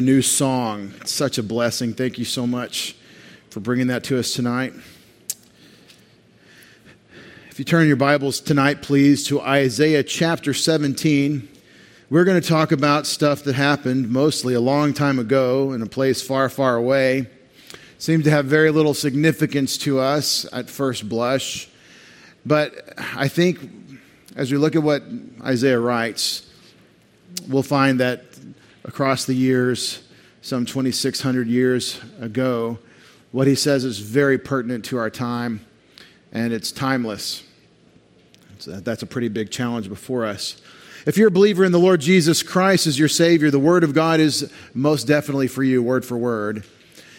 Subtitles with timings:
[0.00, 0.94] a new song.
[1.00, 1.92] It's such a blessing.
[1.92, 2.94] Thank you so much
[3.50, 4.72] for bringing that to us tonight.
[7.50, 11.48] If you turn your Bibles tonight, please, to Isaiah chapter 17,
[12.10, 15.86] we're going to talk about stuff that happened mostly a long time ago in a
[15.86, 17.26] place far, far away.
[17.98, 21.68] Seems to have very little significance to us at first blush.
[22.46, 23.58] But I think
[24.36, 25.02] as we look at what
[25.42, 26.48] Isaiah writes,
[27.48, 28.28] we'll find that
[28.88, 30.02] across the years,
[30.40, 32.78] some 2,600 years ago.
[33.32, 35.64] What he says is very pertinent to our time,
[36.32, 37.44] and it's timeless.
[38.58, 40.60] So that's a pretty big challenge before us.
[41.04, 43.92] If you're a believer in the Lord Jesus Christ as your Savior, the Word of
[43.92, 46.64] God is most definitely for you, word for word.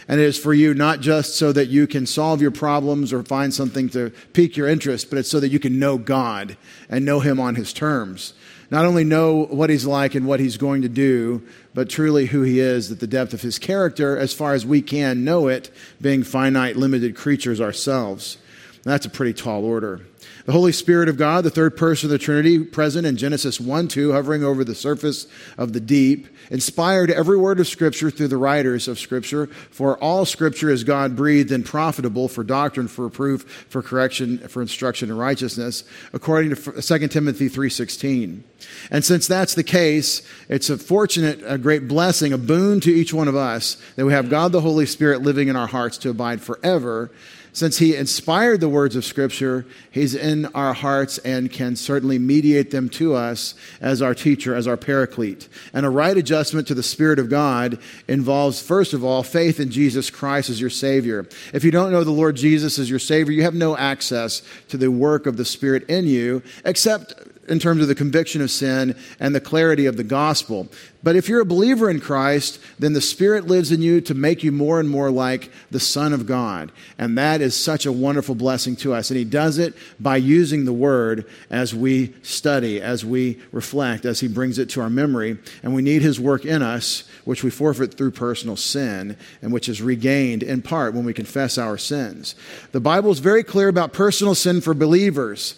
[0.07, 3.21] And it is for you not just so that you can solve your problems or
[3.21, 6.57] find something to pique your interest, but it's so that you can know God
[6.89, 8.33] and know Him on His terms
[8.71, 11.41] not only know what he's like and what he's going to do,
[11.73, 14.81] but truly who he is, at the depth of his character, as far as we
[14.81, 18.38] can know it, being finite, limited creatures ourselves.
[18.83, 20.02] That's a pretty tall order.
[20.50, 23.88] The Holy Spirit of God, the third person of the Trinity, present in Genesis 1
[23.88, 25.28] 2, hovering over the surface
[25.59, 29.45] of the deep, inspired every word of Scripture through the writers of Scripture.
[29.45, 34.64] For all Scripture is God breathed and profitable for doctrine, for reproof, for correction, for
[34.64, 35.83] instruction in righteousness,
[36.14, 38.41] according to 2 uh, Timothy 3.16.
[38.89, 43.13] And since that's the case, it's a fortunate, a great blessing, a boon to each
[43.13, 46.09] one of us that we have God the Holy Spirit living in our hearts to
[46.09, 47.11] abide forever
[47.59, 52.71] since he inspired the words of Scripture, he's in our hearts and can certainly mediate
[52.71, 55.49] them to us as our teacher, as our paraclete.
[55.73, 59.71] And a right adjustment to the Spirit of God involves, first of all, faith in
[59.71, 61.27] Jesus Christ as your Savior.
[61.53, 64.77] If you don't know the Lord Jesus as your Savior, you have no access to
[64.77, 67.13] the work of the Spirit in you, except
[67.50, 70.67] in terms of the conviction of sin and the clarity of the gospel.
[71.02, 74.44] But if you're a believer in Christ, then the Spirit lives in you to make
[74.44, 76.73] you more and more like the Son of God.
[76.97, 79.09] And that is such a wonderful blessing to us.
[79.09, 84.19] And He does it by using the Word as we study, as we reflect, as
[84.19, 85.38] He brings it to our memory.
[85.63, 89.69] And we need His work in us, which we forfeit through personal sin, and which
[89.69, 92.35] is regained in part when we confess our sins.
[92.73, 95.56] The Bible is very clear about personal sin for believers.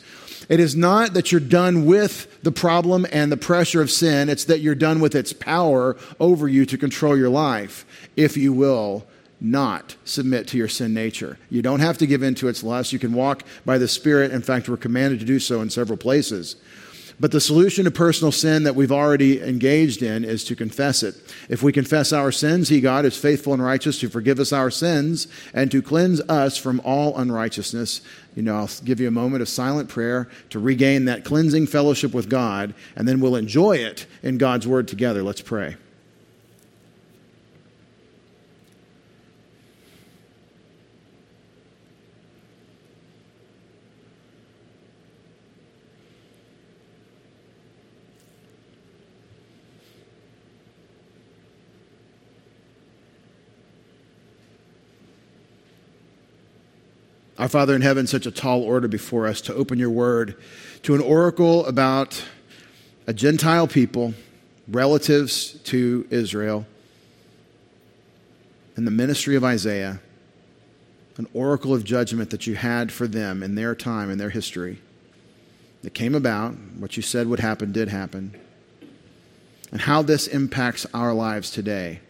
[0.52, 4.44] It is not that you're done with the problem and the pressure of sin, it's
[4.46, 7.86] that you're done with its power over you to control your life,
[8.18, 9.08] if you will
[9.40, 11.38] not submit to your sin nature.
[11.50, 12.92] You don't have to give in to its lust.
[12.92, 14.32] You can walk by the Spirit.
[14.32, 16.58] In fact, we're commanded to do so in several places.
[17.22, 21.14] But the solution to personal sin that we've already engaged in is to confess it.
[21.50, 24.72] If we confess our sins, He, God, is faithful and righteous to forgive us our
[24.72, 28.02] sins and to cleanse us from all unrighteousness.
[28.36, 32.14] You know, I'll give you a moment of silent prayer to regain that cleansing fellowship
[32.14, 35.22] with God, and then we'll enjoy it in God's Word together.
[35.22, 35.76] Let's pray.
[57.42, 60.36] Our Father in heaven, such a tall order before us to open your word
[60.84, 62.24] to an oracle about
[63.08, 64.14] a Gentile people,
[64.68, 66.68] relatives to Israel,
[68.76, 70.00] and the ministry of Isaiah,
[71.18, 74.80] an oracle of judgment that you had for them in their time, in their history,
[75.82, 76.54] that came about.
[76.78, 78.40] What you said would happen did happen.
[79.72, 82.02] And how this impacts our lives today.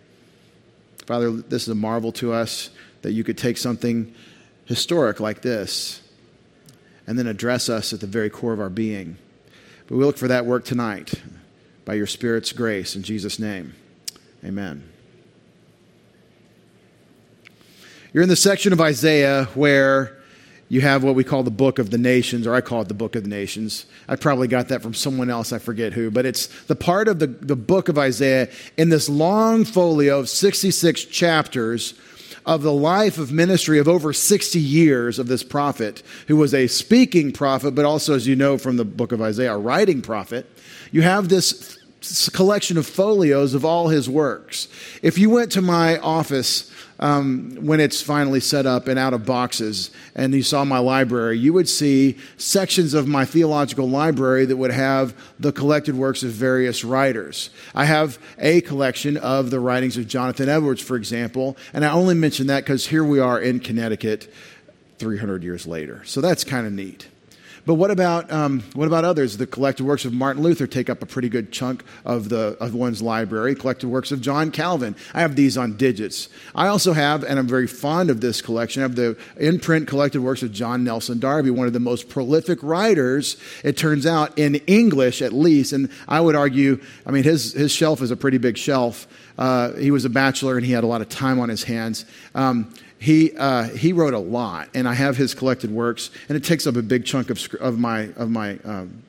[1.06, 2.70] Father, this is a marvel to us
[3.02, 4.14] that you could take something
[4.72, 6.02] historic like this
[7.06, 9.18] and then address us at the very core of our being.
[9.88, 11.14] But we look for that work tonight
[11.84, 13.76] by your Spirit's grace in Jesus' name.
[14.46, 14.90] Amen.
[18.14, 20.18] You're in the section of Isaiah where
[20.70, 22.94] you have what we call the book of the nations, or I call it the
[22.94, 23.86] book of the nations.
[24.08, 27.20] I probably got that from someone else, I forget who, but it's the part of
[27.20, 31.94] the, the book of Isaiah in this long folio of 66 chapters
[32.46, 36.68] of the life of ministry of over 60 years of this prophet, who was a
[36.68, 40.46] speaking prophet, but also, as you know from the book of Isaiah, a writing prophet,
[40.92, 41.78] you have this
[42.34, 44.68] collection of folios of all his works.
[45.02, 46.71] If you went to my office
[47.02, 51.38] um, when it's finally set up and out of boxes, and you saw my library,
[51.38, 56.30] you would see sections of my theological library that would have the collected works of
[56.30, 57.50] various writers.
[57.74, 62.16] I have a collection of the writings of Jonathan Edwards, for example, and I only
[62.16, 64.32] mention that because here we are in Connecticut
[65.00, 66.04] 300 years later.
[66.06, 67.08] So that's kind of neat.
[67.66, 69.38] But what about, um, what about others?
[69.38, 72.74] The collected works of Martin Luther take up a pretty good chunk of, the, of
[72.74, 73.56] one's library.
[73.56, 74.96] Collected works of John Calvin.
[75.14, 76.30] I have these on digits.
[76.56, 80.22] I also have, and I'm very fond of this collection, have the in print collected
[80.22, 84.56] works of John Nelson Darby, one of the most prolific writers, it turns out, in
[84.68, 85.74] English at least.
[85.74, 89.08] And I would argue, I mean, his, his shelf is a pretty big shelf.
[89.38, 92.06] Uh, he was a bachelor and he had a lot of time on his hands.
[92.36, 96.44] Um, he, uh, he wrote a lot, and I have his collected works, and it
[96.44, 99.02] takes up a big chunk of, of, my, of my, um,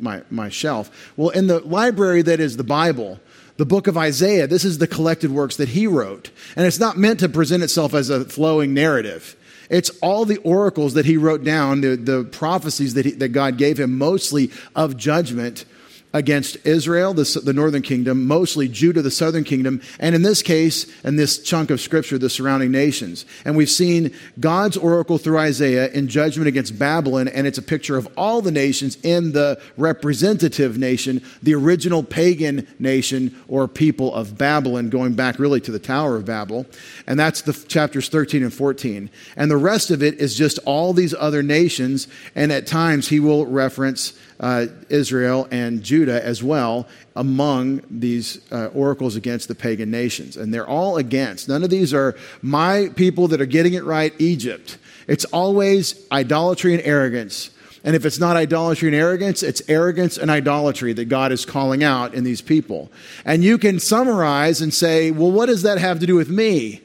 [0.00, 1.12] my, my shelf.
[1.16, 3.20] Well, in the library that is the Bible,
[3.56, 6.32] the book of Isaiah, this is the collected works that he wrote.
[6.56, 9.36] And it's not meant to present itself as a flowing narrative.
[9.70, 13.56] It's all the oracles that he wrote down, the, the prophecies that, he, that God
[13.56, 15.64] gave him, mostly of judgment
[16.14, 20.86] against Israel, the, the, northern kingdom, mostly Judah, the southern kingdom, and in this case,
[21.02, 23.26] in this chunk of scripture, the surrounding nations.
[23.44, 27.98] And we've seen God's oracle through Isaiah in judgment against Babylon, and it's a picture
[27.98, 34.38] of all the nations in the representative nation, the original pagan nation or people of
[34.38, 36.64] Babylon, going back really to the Tower of Babel.
[37.06, 39.10] And that's the chapters 13 and 14.
[39.36, 43.20] And the rest of it is just all these other nations, and at times he
[43.20, 46.86] will reference uh, Israel and Judah as well
[47.16, 50.36] among these uh, oracles against the pagan nations.
[50.36, 51.48] And they're all against.
[51.48, 54.78] None of these are my people that are getting it right, Egypt.
[55.06, 57.50] It's always idolatry and arrogance.
[57.84, 61.82] And if it's not idolatry and arrogance, it's arrogance and idolatry that God is calling
[61.82, 62.90] out in these people.
[63.24, 66.82] And you can summarize and say, well, what does that have to do with me?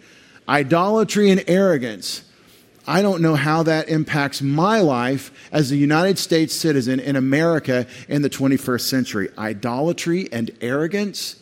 [0.47, 2.23] Idolatry and arrogance
[2.85, 7.87] I don't know how that impacts my life as a United States citizen in America
[8.09, 9.29] in the 21st century.
[9.37, 11.37] Idolatry and arrogance,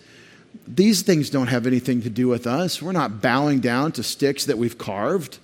[0.67, 2.81] these things don't have anything to do with us.
[2.81, 5.39] We're not bowing down to sticks that we've carved,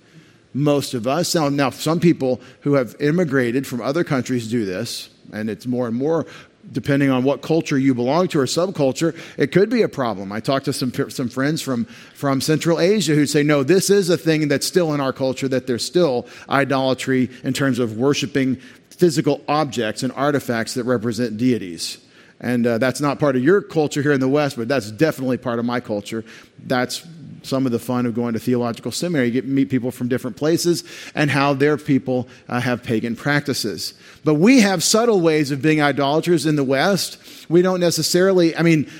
[0.54, 1.34] most of us.
[1.34, 5.88] Now, now some people who have immigrated from other countries do this, and it's more
[5.88, 6.26] and more
[6.72, 10.32] depending on what culture you belong to or subculture, it could be a problem.
[10.32, 11.84] I talked to some, some friends from,
[12.14, 15.48] from Central Asia who say, no, this is a thing that's still in our culture,
[15.48, 18.56] that there's still idolatry in terms of worshiping
[18.90, 21.98] physical objects and artifacts that represent deities.
[22.40, 25.38] And uh, that's not part of your culture here in the West, but that's definitely
[25.38, 26.24] part of my culture.
[26.58, 27.04] That's
[27.42, 29.26] some of the fun of going to theological seminary.
[29.26, 33.16] You get to meet people from different places and how their people uh, have pagan
[33.16, 33.94] practices.
[34.24, 37.18] But we have subtle ways of being idolaters in the West.
[37.48, 38.90] We don't necessarily, I mean,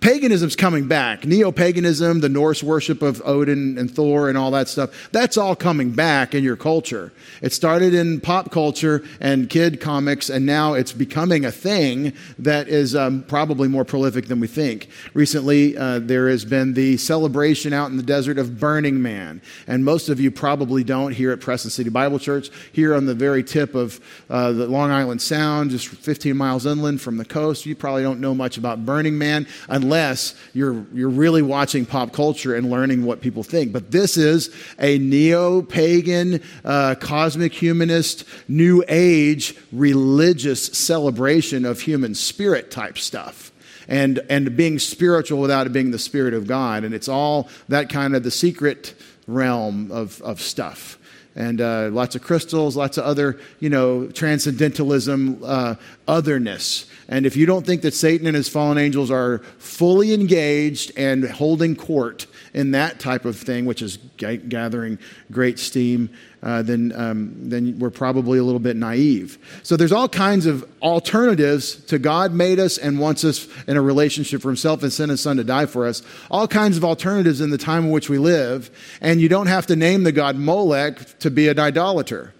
[0.00, 1.24] paganism's coming back.
[1.24, 5.56] Neo paganism, the Norse worship of Odin and Thor and all that stuff, that's all
[5.56, 7.12] coming back in your culture.
[7.40, 12.68] It started in pop culture and kid comics, and now it's becoming a thing that
[12.68, 14.88] is um, probably more prolific than we think.
[15.14, 19.84] Recently, uh, there has been the celebration out in the desert of Burning Man, and
[19.84, 23.42] most of you probably don't here at Preston City Bible Church, here on the very
[23.44, 27.66] tip of uh, the Long Island Sound, just 15 miles inland from the coast.
[27.66, 32.54] You probably don't know much about Burning Man unless you're, you're really watching pop culture
[32.54, 33.72] and learning what people think.
[33.72, 42.14] But this is a neo pagan, uh, cosmic humanist, new age religious celebration of human
[42.14, 43.51] spirit type stuff
[43.88, 46.84] and, and being spiritual without it being the Spirit of God.
[46.84, 48.94] And it's all that kind of the secret
[49.26, 50.98] realm of, of stuff
[51.34, 55.74] and uh, lots of crystals, lots of other, you know, transcendentalism, uh,
[56.06, 56.86] otherness.
[57.08, 61.24] And if you don't think that Satan and his fallen angels are fully engaged and
[61.24, 64.98] holding court in that type of thing, which is g- gathering
[65.30, 66.10] great steam,
[66.42, 69.38] uh, then, um, then we're probably a little bit naive.
[69.62, 73.82] So there's all kinds of alternatives to God made us and wants us in a
[73.82, 76.02] relationship for himself and sent his son to die for us.
[76.30, 78.70] All kinds of alternatives in the time in which we live.
[79.00, 82.34] And you don't have to name the God Molech to be an idolater.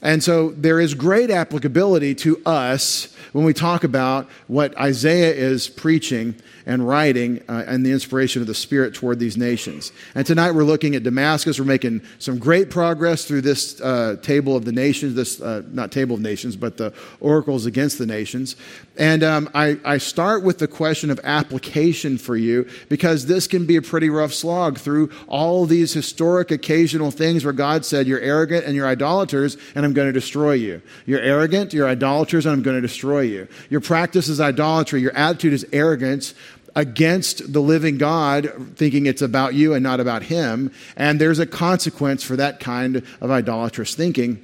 [0.00, 5.68] And so there is great applicability to us when we talk about what Isaiah is
[5.68, 6.34] preaching
[6.66, 9.92] and writing uh, and the inspiration of the Spirit toward these nations.
[10.14, 11.58] And tonight we're looking at Damascus.
[11.58, 15.92] We're making some great progress through this uh, table of the nations, this, uh, not
[15.92, 18.56] table of nations, but the oracles against the nations.
[18.96, 23.66] And um, I, I start with the question of application for you because this can
[23.66, 28.20] be a pretty rough slog through all these historic occasional things where God said, You're
[28.20, 30.80] arrogant and you're idolaters, and I'm going to destroy you.
[31.06, 33.48] You're arrogant, you're idolaters, and I'm going to destroy you.
[33.68, 36.34] Your practice is idolatry, your attitude is arrogance
[36.76, 40.72] against the living God, thinking it's about you and not about Him.
[40.96, 44.42] And there's a consequence for that kind of idolatrous thinking.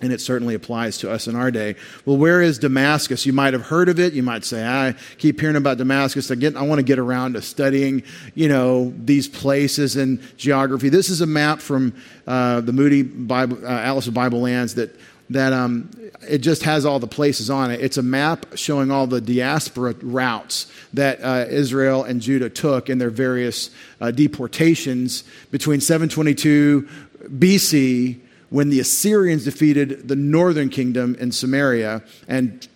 [0.00, 1.74] And it certainly applies to us in our day.
[2.04, 3.26] Well, where is Damascus?
[3.26, 4.12] You might have heard of it.
[4.12, 6.30] You might say, I keep hearing about Damascus.
[6.30, 8.04] Again, I want to get around to studying,
[8.36, 10.88] you know, these places and geography.
[10.88, 11.94] This is a map from
[12.28, 14.96] uh, the Moody Bible, uh, Atlas of Bible Lands that
[15.30, 15.90] that um,
[16.28, 17.80] it just has all the places on it.
[17.80, 22.98] It's a map showing all the diaspora routes that uh, Israel and Judah took in
[22.98, 23.70] their various
[24.00, 26.88] uh, deportations between 722
[27.24, 28.20] BC
[28.50, 32.66] when the Assyrians defeated the northern kingdom in Samaria and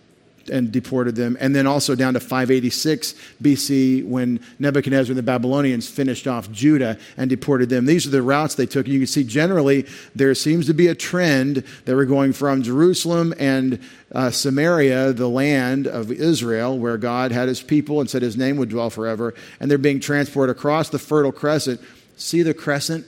[0.51, 1.37] and deported them.
[1.39, 6.97] And then also down to 586 BC when Nebuchadnezzar and the Babylonians finished off Judah
[7.17, 7.85] and deported them.
[7.85, 8.85] These are the routes they took.
[8.85, 9.85] And you can see generally
[10.15, 13.79] there seems to be a trend that we're going from Jerusalem and
[14.11, 18.57] uh, Samaria, the land of Israel, where God had his people and said his name
[18.57, 19.33] would dwell forever.
[19.59, 21.81] And they're being transported across the Fertile Crescent.
[22.17, 23.05] See the crescent?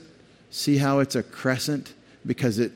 [0.50, 1.92] See how it's a crescent?
[2.24, 2.72] Because it,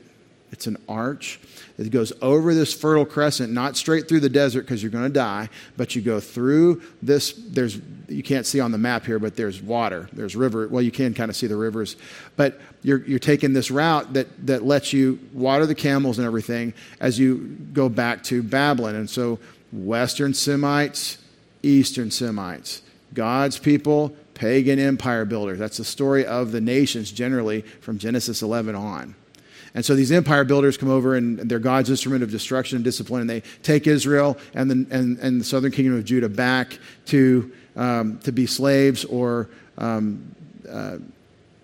[0.51, 1.39] it's an arch
[1.81, 5.09] it goes over this fertile crescent, not straight through the desert because you're going to
[5.09, 7.33] die, but you go through this.
[7.33, 10.67] There's you can't see on the map here, but there's water, there's river.
[10.67, 11.95] Well, you can kind of see the rivers,
[12.35, 16.73] but you're you're taking this route that that lets you water the camels and everything
[16.99, 18.95] as you go back to Babylon.
[18.95, 19.39] And so,
[19.71, 21.17] Western Semites,
[21.63, 22.81] Eastern Semites,
[23.13, 25.57] God's people, pagan empire builders.
[25.57, 29.15] That's the story of the nations generally from Genesis 11 on.
[29.73, 33.21] And so these empire builders come over and they're God's instrument of destruction and discipline,
[33.21, 37.51] and they take Israel and the, and, and the southern kingdom of Judah back to,
[37.75, 40.35] um, to be slaves or um,
[40.69, 40.97] uh,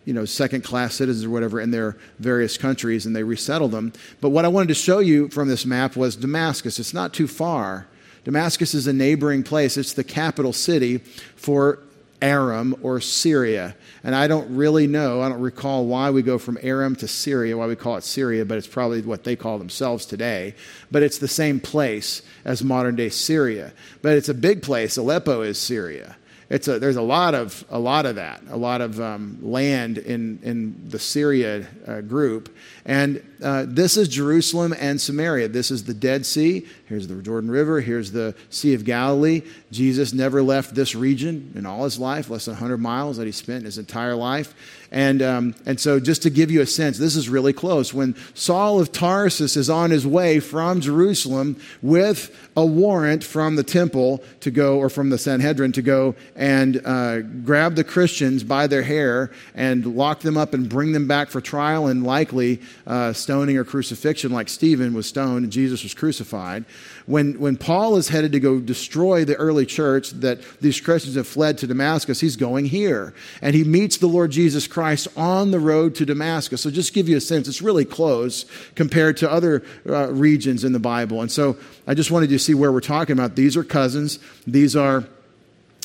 [0.05, 3.91] you know, second class citizens or whatever in their various countries, and they resettle them.
[4.21, 6.79] But what I wanted to show you from this map was Damascus.
[6.79, 7.87] It's not too far.
[8.23, 10.99] Damascus is a neighboring place, it's the capital city
[11.35, 11.79] for
[12.21, 13.75] Aram or Syria.
[14.03, 17.57] And I don't really know, I don't recall why we go from Aram to Syria,
[17.57, 20.55] why we call it Syria, but it's probably what they call themselves today.
[20.91, 23.73] But it's the same place as modern day Syria.
[24.01, 24.97] But it's a big place.
[24.97, 26.15] Aleppo is Syria
[26.49, 29.97] it's a, there's a lot of a lot of that, a lot of um, land
[29.97, 32.55] in in the Syria uh, group,
[32.85, 35.49] and uh, this is Jerusalem and Samaria.
[35.49, 36.65] This is the Dead Sea.
[36.87, 37.81] Here's the Jordan River.
[37.81, 39.41] Here's the Sea of Galilee.
[39.73, 43.33] Jesus never left this region in all his life, less than 100 miles that he
[43.33, 44.55] spent his entire life.
[44.89, 47.93] And, um, and so, just to give you a sense, this is really close.
[47.93, 53.63] When Saul of Tarsus is on his way from Jerusalem with a warrant from the
[53.63, 58.65] temple to go, or from the Sanhedrin to go and uh, grab the Christians by
[58.67, 63.11] their hair and lock them up and bring them back for trial and likely uh,
[63.11, 66.63] stoning or crucifixion, like Stephen was stoned and Jesus was crucified.
[67.05, 71.27] When, when Paul is headed to go destroy the early church that these Christians have
[71.27, 73.13] fled to Damascus, he's going here.
[73.41, 76.61] And he meets the Lord Jesus Christ on the road to Damascus.
[76.61, 80.73] So just give you a sense, it's really close compared to other uh, regions in
[80.73, 81.21] the Bible.
[81.21, 81.57] And so
[81.87, 83.35] I just wanted you to see where we're talking about.
[83.35, 84.19] These are cousins.
[84.45, 85.05] These are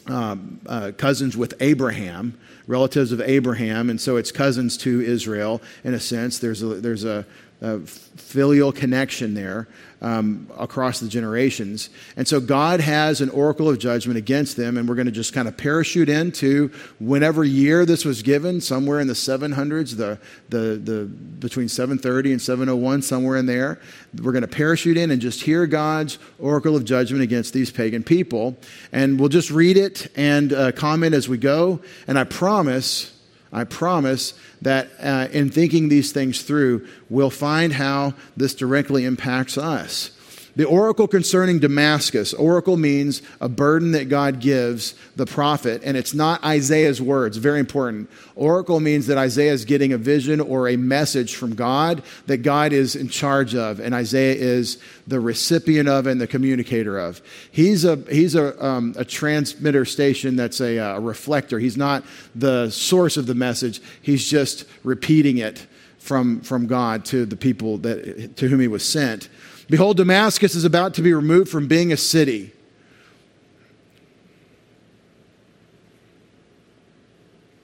[0.06, 5.94] um, uh, cousins with Abraham, relatives of Abraham, and so it's cousins to Israel in
[5.94, 6.38] a sense.
[6.38, 7.24] There's a, there's a,
[7.62, 9.68] a filial connection there
[10.00, 11.90] um, across the generations.
[12.16, 15.32] And so God has an oracle of judgment against them, and we're going to just
[15.32, 20.76] kind of parachute into whenever year this was given, somewhere in the 700s, the, the,
[20.76, 23.80] the, between 730 and 701, somewhere in there.
[24.20, 28.02] We're going to parachute in and just hear God's oracle of judgment against these pagan
[28.02, 28.56] people.
[28.90, 31.80] And we'll just read it and uh, comment as we go.
[32.08, 33.16] And I promise
[33.52, 39.58] I promise that uh, in thinking these things through, we'll find how this directly impacts
[39.58, 40.10] us.
[40.54, 42.34] The oracle concerning Damascus.
[42.34, 47.38] Oracle means a burden that God gives the prophet, and it's not Isaiah's words.
[47.38, 48.10] Very important.
[48.34, 52.74] Oracle means that Isaiah is getting a vision or a message from God that God
[52.74, 57.22] is in charge of, and Isaiah is the recipient of and the communicator of.
[57.50, 61.60] He's a, he's a, um, a transmitter station that's a, a reflector.
[61.60, 62.04] He's not
[62.34, 65.66] the source of the message, he's just repeating it
[65.96, 69.30] from, from God to the people that, to whom he was sent.
[69.68, 72.52] Behold, Damascus is about to be removed from being a city.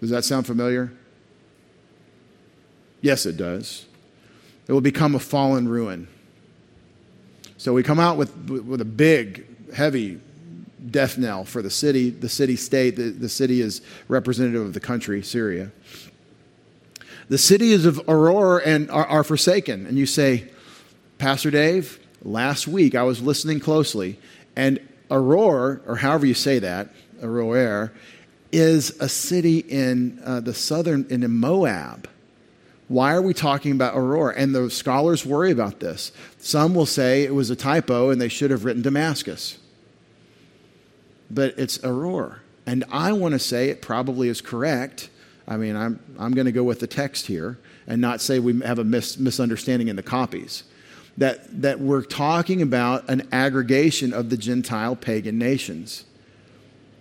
[0.01, 0.93] Does that sound familiar?
[3.01, 3.87] Yes, it does.
[4.67, 6.09] It will become a fallen ruin.
[7.57, 10.21] So we come out with, with a big, heavy
[10.91, 12.97] death knell for the city, the city state.
[12.97, 15.73] The, the city is representative of the country, Syria.
[17.29, 19.87] The cities of Aurora and are, are forsaken.
[19.87, 20.49] And you say,
[21.19, 24.21] Pastor Dave, last week I was listening closely,
[24.55, 24.79] and
[25.11, 27.91] Aurora, or however you say that, Aurora,
[28.53, 32.09] is a city in uh, the southern, in Moab.
[32.87, 34.35] Why are we talking about Aurora?
[34.37, 36.13] And the scholars worry about this.
[36.39, 39.59] Some will say it was a typo and they should have written Damascus.
[41.31, 42.39] But it's Aurora.
[42.65, 45.11] And I want to say it probably is correct.
[45.47, 48.61] I mean, I'm, I'm going to go with the text here and not say we
[48.61, 50.63] have a mis- misunderstanding in the copies.
[51.19, 56.05] That, that we're talking about an aggregation of the Gentile pagan nations.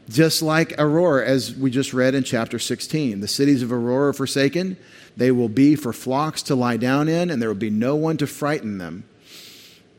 [0.09, 3.19] Just like Aurora, as we just read in chapter 16.
[3.19, 4.77] The cities of Aurora are forsaken.
[5.15, 8.17] They will be for flocks to lie down in, and there will be no one
[8.17, 9.03] to frighten them.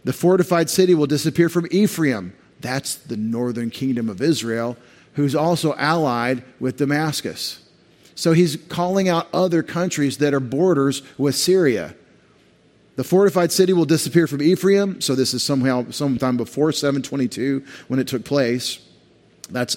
[0.04, 2.34] The fortified city will disappear from Ephraim.
[2.60, 4.76] That's the northern kingdom of Israel,
[5.14, 7.62] who's also allied with Damascus.
[8.16, 11.94] So he's calling out other countries that are borders with Syria.
[12.98, 15.00] The fortified city will disappear from Ephraim.
[15.00, 18.80] So this is somehow sometime before 722 when it took place.
[19.50, 19.76] That's,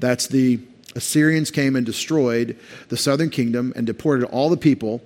[0.00, 0.58] that's the
[0.96, 2.58] Assyrians came and destroyed
[2.88, 5.00] the southern kingdom and deported all the people,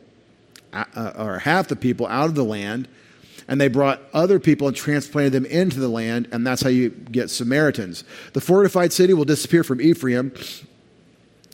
[0.72, 2.88] uh, or half the people, out of the land.
[3.46, 6.88] And they brought other people and transplanted them into the land, and that's how you
[6.88, 8.04] get Samaritans.
[8.32, 10.32] The fortified city will disappear from Ephraim.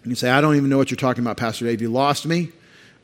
[0.05, 1.83] You say, I don't even know what you're talking about, Pastor Dave.
[1.83, 2.53] You lost me?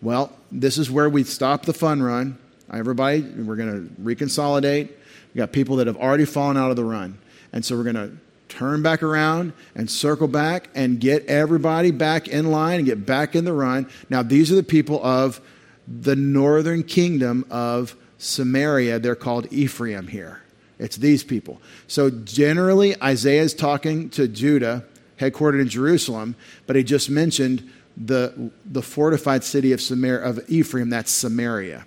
[0.01, 2.39] Well, this is where we stop the fun run
[2.73, 4.89] Everybody, we're going to reconsolidate.
[4.89, 7.19] We've got people that have already fallen out of the run.
[7.53, 8.13] And so we're going to
[8.49, 13.35] turn back around and circle back and get everybody back in line and get back
[13.35, 13.89] in the run.
[14.11, 15.41] Now, these are the people of
[15.89, 18.99] the northern kingdom of Samaria.
[18.99, 20.43] They're called Ephraim here.
[20.79, 21.61] It's these people.
[21.87, 24.85] So generally, Isaiah is talking to Judah,
[25.19, 26.35] headquartered in Jerusalem,
[26.67, 31.87] but he just mentioned the, the fortified city of, Samaria, of Ephraim, that's Samaria.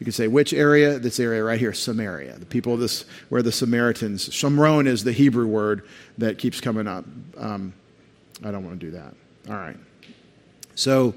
[0.00, 0.98] You could say which area?
[0.98, 2.38] This area right here, Samaria.
[2.38, 6.88] The people of this, where the Samaritans, Shomron is the Hebrew word that keeps coming
[6.88, 7.04] up.
[7.36, 7.74] Um,
[8.42, 9.14] I don't want to do that.
[9.50, 9.76] All right.
[10.74, 11.14] So,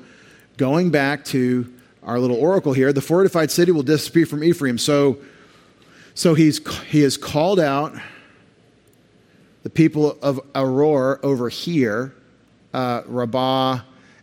[0.57, 1.73] going back to
[2.03, 4.77] our little oracle here, the fortified city will disappear from Ephraim.
[4.77, 5.17] So,
[6.13, 7.95] so he's, he has called out
[9.63, 12.13] the people of Aroer over here,
[12.73, 13.79] uh, Rabbah.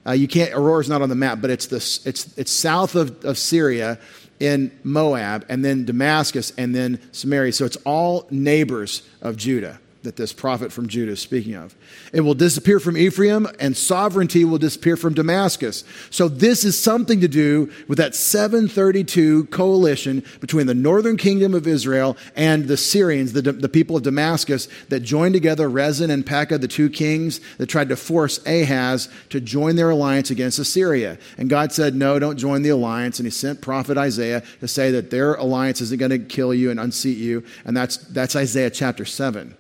[0.06, 3.24] Uh, you can't, Aurora's not on the map, but it's, the, it's, it's south of,
[3.24, 3.98] of Syria
[4.38, 7.52] in Moab, and then Damascus, and then Samaria.
[7.52, 11.74] So it's all neighbors of Judah that this prophet from Judah is speaking of.
[12.12, 15.84] It will disappear from Ephraim, and sovereignty will disappear from Damascus.
[16.08, 21.66] So, this is something to do with that 732 coalition between the northern kingdom of
[21.66, 26.58] Israel and the Syrians, the, the people of Damascus, that joined together Rezin and Pekah,
[26.58, 31.18] the two kings that tried to force Ahaz to join their alliance against Assyria.
[31.36, 33.18] And God said, No, don't join the alliance.
[33.18, 36.70] And he sent prophet Isaiah to say that their alliance isn't going to kill you
[36.70, 37.44] and unseat you.
[37.66, 39.56] And that's, that's Isaiah chapter 7.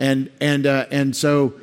[0.00, 1.54] And, and, uh, and so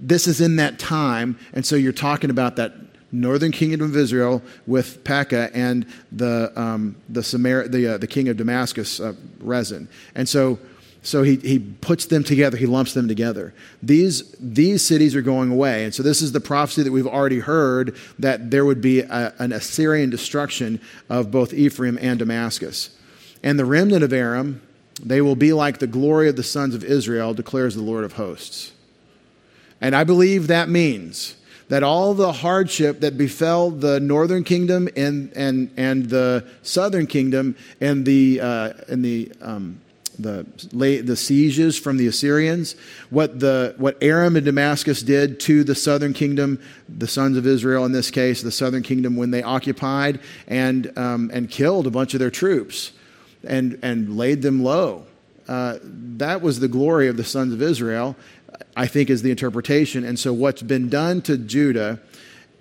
[0.00, 1.38] this is in that time.
[1.52, 2.74] And so you're talking about that
[3.10, 8.28] northern kingdom of Israel with Pekah and the, um, the, Samar- the, uh, the king
[8.28, 9.88] of Damascus, uh, Rezin.
[10.14, 10.58] And so,
[11.02, 13.54] so he, he puts them together, he lumps them together.
[13.82, 15.84] These, these cities are going away.
[15.84, 19.32] And so this is the prophecy that we've already heard that there would be a,
[19.38, 22.90] an Assyrian destruction of both Ephraim and Damascus.
[23.42, 24.60] And the remnant of Aram
[25.02, 28.14] they will be like the glory of the sons of Israel, declares the Lord of
[28.14, 28.72] hosts.
[29.80, 31.36] And I believe that means
[31.68, 37.56] that all the hardship that befell the northern kingdom and, and, and the southern kingdom
[37.80, 39.80] and the, uh, and the, um,
[40.18, 40.46] the,
[41.04, 42.76] the sieges from the Assyrians,
[43.10, 47.84] what, the, what Aram and Damascus did to the southern kingdom, the sons of Israel
[47.84, 52.14] in this case, the southern kingdom when they occupied and, um, and killed a bunch
[52.14, 52.92] of their troops
[53.46, 55.06] and, and laid them low.
[55.48, 58.16] Uh, that was the glory of the sons of Israel,
[58.76, 60.04] I think, is the interpretation.
[60.04, 62.00] And so, what's been done to Judah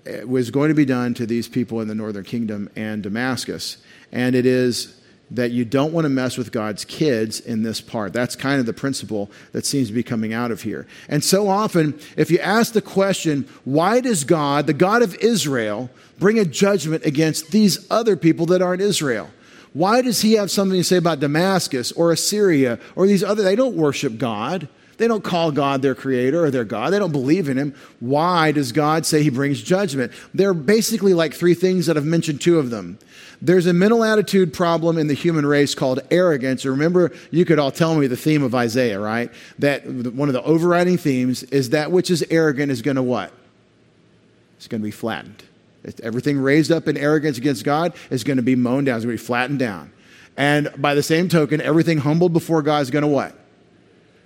[0.05, 3.77] uh, was going to be done to these people in the northern kingdom and Damascus.
[4.11, 8.13] And it is that you don't want to mess with God's kids in this part.
[8.13, 10.85] That's kind of the principle that seems to be coming out of here.
[11.09, 15.89] And so often, if you ask the question, why does God, the God of Israel,
[16.19, 19.29] bring a judgment against these other people that aren't Israel?
[19.75, 23.43] Why does he have something to say about Damascus or Assyria or these other?
[23.43, 24.69] They don't worship God.
[24.95, 26.93] They don't call God their creator or their God.
[26.93, 27.75] They don't believe in him.
[27.99, 30.13] Why does God say he brings judgment?
[30.33, 32.97] They're basically like three things that I've mentioned two of them.
[33.41, 36.63] There's a mental attitude problem in the human race called arrogance.
[36.63, 39.29] Remember, you could all tell me the theme of Isaiah, right?
[39.59, 43.33] That one of the overriding themes is that which is arrogant is going to what?
[44.55, 45.43] It's going to be flattened.
[46.03, 49.17] Everything raised up in arrogance against God is going to be mown down, it's going
[49.17, 49.91] to be flattened down.
[50.37, 53.35] And by the same token, everything humbled before God is going to what?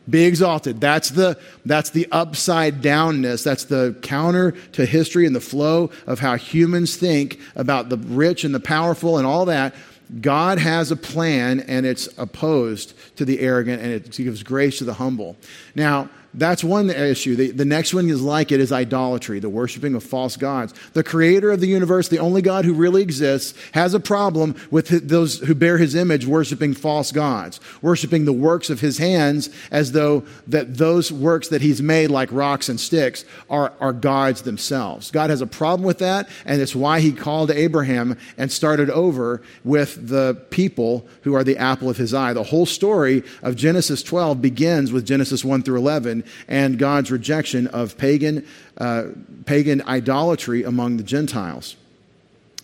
[0.10, 0.82] Be exalted.
[0.82, 3.43] That's the, that's the upside downness.
[3.43, 8.43] That's the counter to history and the flow of how humans think about the rich
[8.43, 9.76] and the powerful and all that.
[10.22, 14.84] God has a plan and it's opposed to the arrogant and it gives grace to
[14.84, 15.38] the humble.
[15.76, 17.35] Now, that's one issue.
[17.35, 20.73] The, the next one is like it is idolatry, the worshiping of false gods.
[20.93, 25.07] The creator of the universe, the only God who really exists, has a problem with
[25.07, 29.91] those who bear his image worshiping false gods, worshiping the works of his hands as
[29.91, 35.09] though that those works that he's made, like rocks and sticks, are, are gods themselves.
[35.09, 39.41] God has a problem with that, and it's why he called Abraham and started over
[39.63, 42.33] with the people who are the apple of his eye.
[42.33, 47.67] The whole story of Genesis 12 begins with Genesis 1 through 11 and God's rejection
[47.67, 48.45] of pagan,
[48.77, 49.08] uh,
[49.45, 51.75] pagan idolatry among the Gentiles.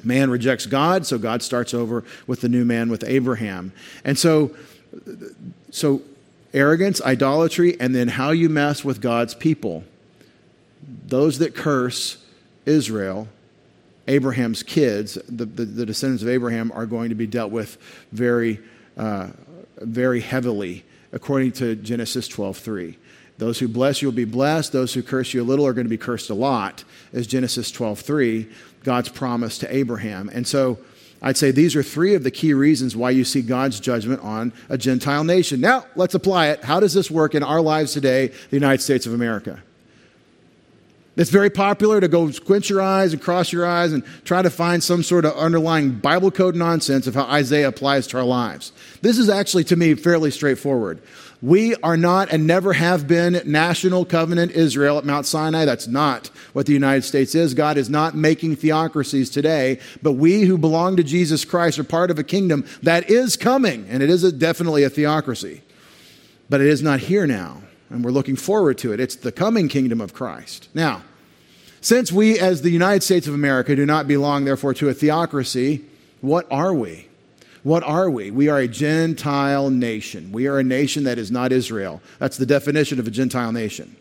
[0.04, 3.74] Man rejects God, so God starts over with the new man with Abraham.
[4.04, 4.56] And so,
[5.72, 6.02] so
[6.54, 9.84] arrogance, idolatry, and then how you mess with God's people.
[11.08, 12.24] Those that curse
[12.66, 13.28] Israel,
[14.08, 17.78] Abraham's kids, the, the, the descendants of Abraham, are going to be dealt with
[18.12, 18.60] very,
[18.98, 19.30] uh,
[19.78, 22.98] very heavily, according to Genesis 12 3.
[23.38, 24.72] Those who bless you will be blessed.
[24.72, 27.72] Those who curse you a little are going to be cursed a lot, as Genesis
[27.72, 28.48] 12:3,
[28.84, 30.30] God's promise to Abraham.
[30.34, 30.78] And so
[31.22, 34.54] I'd say these are three of the key reasons why you see God's judgment on
[34.70, 35.60] a Gentile nation.
[35.60, 36.64] Now, let's apply it.
[36.64, 39.62] How does this work in our lives today, the United States of America?
[41.18, 44.50] It's very popular to go squint your eyes and cross your eyes and try to
[44.50, 48.74] find some sort of underlying Bible code nonsense of how Isaiah applies to our lives.
[49.02, 51.02] This is actually, to me, fairly straightforward.
[51.42, 55.66] We are not and never have been national covenant Israel at Mount Sinai.
[55.66, 57.54] That's not what the United States is.
[57.54, 62.10] God is not making theocracies today, but we who belong to Jesus Christ are part
[62.10, 65.62] of a kingdom that is coming, and it is a, definitely a theocracy.
[66.50, 69.00] But it is not here now and we're looking forward to it.
[69.00, 70.70] It's the coming kingdom of Christ.
[70.74, 71.04] Now,
[71.82, 75.86] since we, as the United States of America, do not belong, therefore, to a theocracy,
[76.22, 77.08] what are we?
[77.66, 78.30] What are we?
[78.30, 80.32] We are a Gentile nation.
[80.32, 82.00] We are a nation that is not Israel.
[82.20, 83.96] That's the definition of a Gentile nation.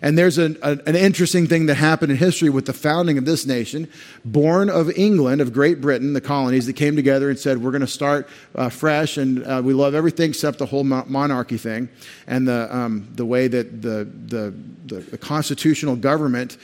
[0.00, 3.46] And there's an, an interesting thing that happened in history with the founding of this
[3.46, 3.88] nation,
[4.24, 7.80] born of England, of Great Britain, the colonies that came together and said, We're going
[7.80, 11.88] to start uh, fresh, and uh, we love everything except the whole monarchy thing
[12.26, 14.54] and the, um, the way that the, the,
[14.86, 16.56] the, the constitutional government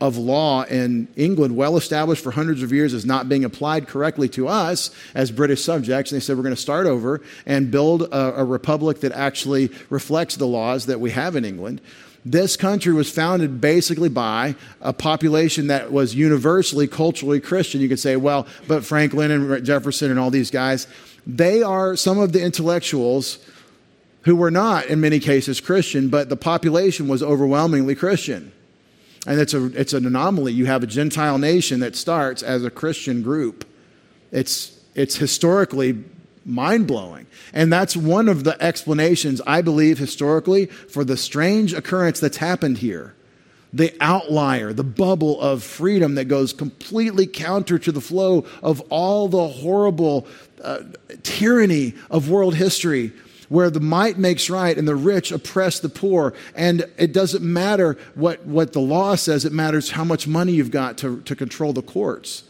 [0.00, 4.28] of law in England, well established for hundreds of years, is not being applied correctly
[4.28, 6.12] to us as British subjects.
[6.12, 9.70] And they said, We're going to start over and build a, a republic that actually
[9.90, 11.80] reflects the laws that we have in England.
[12.28, 17.80] This country was founded basically by a population that was universally culturally Christian.
[17.80, 20.88] You could say, well, but Franklin and Jefferson and all these guys,
[21.24, 23.38] they are some of the intellectuals
[24.22, 28.50] who were not, in many cases, Christian, but the population was overwhelmingly Christian.
[29.24, 30.52] And it's, a, it's an anomaly.
[30.52, 33.64] You have a Gentile nation that starts as a Christian group.
[34.32, 35.92] It's, it's historically
[36.46, 37.26] mind blowing.
[37.52, 42.78] And that's one of the explanations, I believe, historically, for the strange occurrence that's happened
[42.78, 43.14] here.
[43.72, 49.28] The outlier, the bubble of freedom that goes completely counter to the flow of all
[49.28, 50.26] the horrible
[50.62, 50.84] uh,
[51.22, 53.12] tyranny of world history,
[53.48, 56.32] where the might makes right and the rich oppress the poor.
[56.54, 60.70] And it doesn't matter what, what the law says, it matters how much money you've
[60.70, 62.44] got to, to control the courts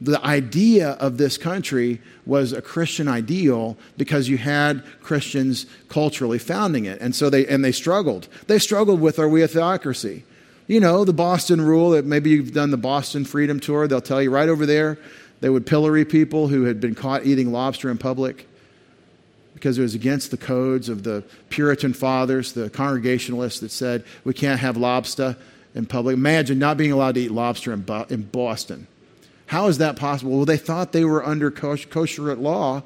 [0.00, 6.84] the idea of this country was a Christian ideal because you had Christians culturally founding
[6.84, 7.00] it.
[7.00, 8.28] And so they, and they struggled.
[8.46, 10.24] They struggled with are we a theocracy?
[10.68, 14.22] You know, the Boston rule that maybe you've done the Boston Freedom Tour, they'll tell
[14.22, 14.98] you right over there,
[15.40, 18.46] they would pillory people who had been caught eating lobster in public
[19.54, 24.32] because it was against the codes of the Puritan fathers, the Congregationalists that said we
[24.32, 25.36] can't have lobster
[25.74, 26.14] in public.
[26.14, 28.86] Imagine not being allowed to eat lobster in, in Boston.
[29.48, 30.36] How is that possible?
[30.36, 32.82] Well, they thought they were under kosher law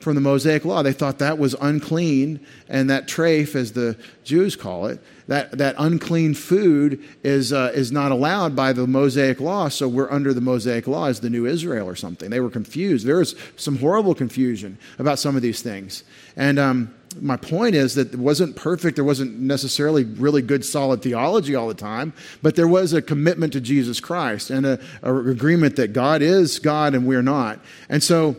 [0.00, 0.82] from the Mosaic law.
[0.82, 5.74] They thought that was unclean, and that treif, as the Jews call it, that, that
[5.78, 10.42] unclean food is, uh, is not allowed by the Mosaic law, so we're under the
[10.42, 12.28] Mosaic law as the new Israel or something.
[12.28, 13.06] They were confused.
[13.06, 16.04] There was some horrible confusion about some of these things.
[16.36, 18.96] And um, my point is that it wasn't perfect.
[18.96, 23.52] There wasn't necessarily really good, solid theology all the time, but there was a commitment
[23.54, 27.60] to Jesus Christ and a, a agreement that God is God and we're not.
[27.88, 28.36] And so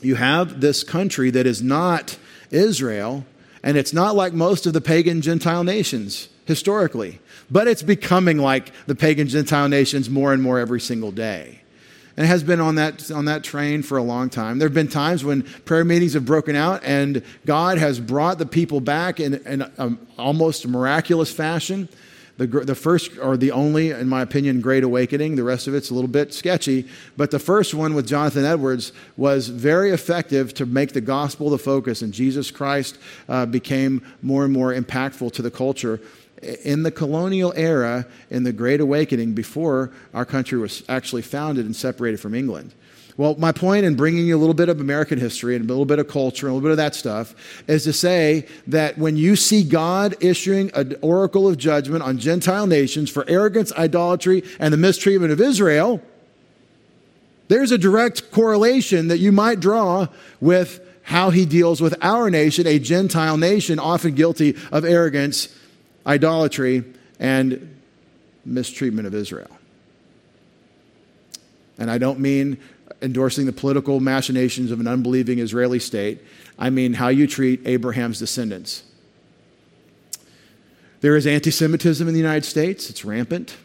[0.00, 2.18] you have this country that is not
[2.50, 3.24] Israel,
[3.62, 8.72] and it's not like most of the pagan Gentile nations historically, but it's becoming like
[8.86, 11.60] the pagan Gentile nations more and more every single day
[12.16, 14.58] and has been on that, on that train for a long time.
[14.58, 18.46] There have been times when prayer meetings have broken out, and God has brought the
[18.46, 21.88] people back in, in a, almost miraculous fashion.
[22.38, 25.36] The, the first, or the only, in my opinion, great awakening.
[25.36, 26.86] The rest of it's a little bit sketchy.
[27.16, 31.58] But the first one with Jonathan Edwards was very effective to make the gospel the
[31.58, 32.98] focus, and Jesus Christ
[33.30, 35.98] uh, became more and more impactful to the culture
[36.42, 41.74] in the colonial era, in the Great Awakening, before our country was actually founded and
[41.74, 42.74] separated from England.
[43.16, 45.86] Well, my point in bringing you a little bit of American history and a little
[45.86, 47.34] bit of culture and a little bit of that stuff
[47.66, 52.66] is to say that when you see God issuing an oracle of judgment on Gentile
[52.66, 56.02] nations for arrogance, idolatry, and the mistreatment of Israel,
[57.48, 60.08] there's a direct correlation that you might draw
[60.40, 65.55] with how he deals with our nation, a Gentile nation, often guilty of arrogance,
[66.06, 66.84] idolatry,
[67.18, 67.76] and
[68.44, 69.50] mistreatment of Israel.
[71.78, 72.58] And I don't mean
[73.02, 76.22] endorsing the political machinations of an unbelieving Israeli state.
[76.58, 78.84] I mean how you treat Abraham's descendants.
[81.00, 83.56] There is anti Semitism in the United States, it's rampant.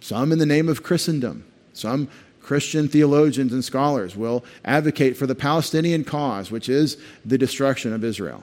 [0.00, 1.44] Some in the name of Christendom.
[1.72, 2.08] Some
[2.42, 8.02] Christian theologians and scholars will advocate for the Palestinian cause, which is the destruction of
[8.02, 8.42] Israel,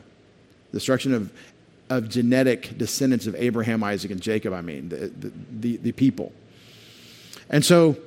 [0.72, 1.32] destruction of,
[1.90, 5.12] of genetic descendants of Abraham, Isaac, and Jacob, I mean, the,
[5.60, 6.34] the, the people.
[7.50, 7.98] And so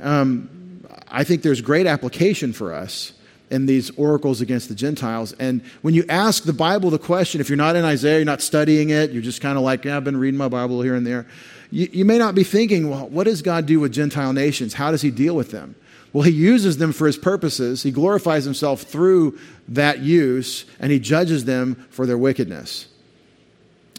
[0.00, 3.12] um, I think there's great application for us
[3.50, 5.32] in these oracles against the Gentiles.
[5.32, 8.42] And when you ask the Bible the question, if you're not in Isaiah, you're not
[8.42, 11.06] studying it, you're just kind of like, yeah, I've been reading my Bible here and
[11.06, 11.26] there,
[11.70, 14.74] you, you may not be thinking, well, what does God do with Gentile nations?
[14.74, 15.74] How does he deal with them?
[16.12, 17.82] Well, he uses them for his purposes.
[17.82, 22.88] He glorifies himself through that use, and he judges them for their wickedness.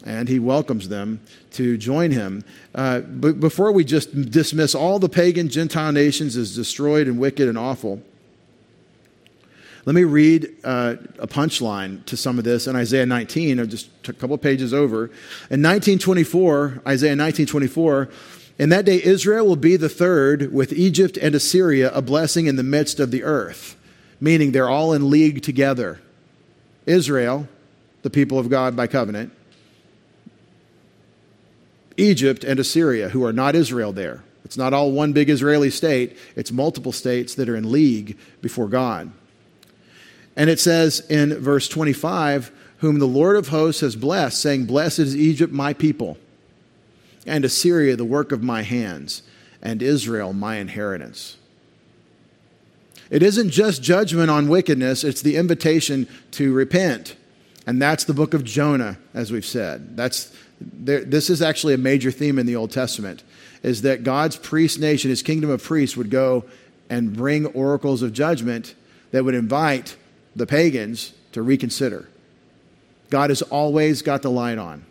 [0.04, 1.20] And he welcomes them
[1.52, 2.44] to join him.
[2.74, 7.48] Uh, but before we just dismiss all the pagan Gentile nations as destroyed and wicked
[7.48, 8.02] and awful,
[9.84, 13.90] let me read uh, a punchline to some of this in Isaiah 19, or just
[14.04, 15.06] took a couple pages over.
[15.50, 18.08] In 1924, Isaiah 1924,
[18.58, 22.54] in that day Israel will be the third, with Egypt and Assyria a blessing in
[22.54, 23.76] the midst of the earth,
[24.20, 26.00] meaning they're all in league together.
[26.86, 27.48] Israel,
[28.02, 29.32] the people of God by covenant,
[31.96, 34.22] Egypt and Assyria, who are not Israel there.
[34.44, 38.68] It's not all one big Israeli state, it's multiple states that are in league before
[38.68, 39.12] God.
[40.36, 44.98] And it says in verse 25, Whom the Lord of hosts has blessed, saying, Blessed
[45.00, 46.18] is Egypt, my people,
[47.26, 49.22] and Assyria, the work of my hands,
[49.62, 51.36] and Israel, my inheritance.
[53.10, 57.16] It isn't just judgment on wickedness, it's the invitation to repent.
[57.66, 59.96] And that's the book of Jonah, as we've said.
[59.96, 60.34] That's,
[60.72, 63.22] there, this is actually a major theme in the Old Testament,
[63.62, 66.44] is that God's priest nation, his kingdom of priests, would go
[66.90, 68.74] and bring oracles of judgment
[69.12, 69.96] that would invite
[70.34, 72.08] the pagans to reconsider.
[73.10, 74.84] God has always got the light on.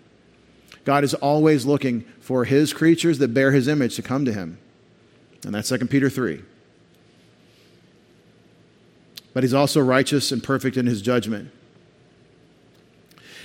[0.86, 4.58] God is always looking for his creatures that bear his image to come to him.
[5.44, 6.42] And that's 2 Peter 3.
[9.34, 11.52] But he's also righteous and perfect in his judgment.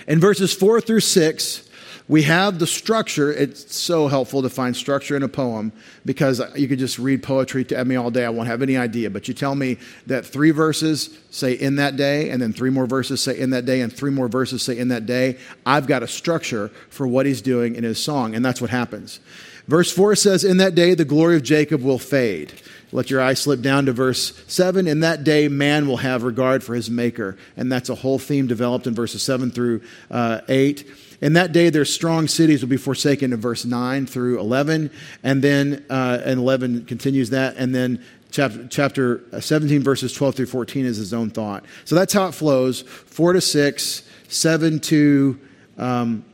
[0.06, 1.65] In verses 4 through 6,
[2.08, 3.32] we have the structure.
[3.32, 5.72] It's so helpful to find structure in a poem
[6.04, 8.24] because you could just read poetry to me all day.
[8.24, 9.10] I won't have any idea.
[9.10, 12.86] But you tell me that three verses say in that day, and then three more
[12.86, 15.36] verses say in that day, and three more verses say in that day.
[15.64, 19.18] I've got a structure for what he's doing in his song, and that's what happens.
[19.66, 22.52] Verse 4 says, In that day the glory of Jacob will fade.
[22.92, 24.86] Let your eye slip down to verse 7.
[24.86, 27.36] In that day, man will have regard for his maker.
[27.56, 30.86] And that's a whole theme developed in verses 7 through uh, 8.
[31.20, 34.90] In that day, their strong cities will be forsaken in verse 9 through 11.
[35.22, 37.56] And then, uh, and 11 continues that.
[37.56, 41.64] And then chapter, chapter 17, verses 12 through 14 is his own thought.
[41.84, 45.40] So that's how it flows 4 to 6, 7 to
[45.78, 46.24] um,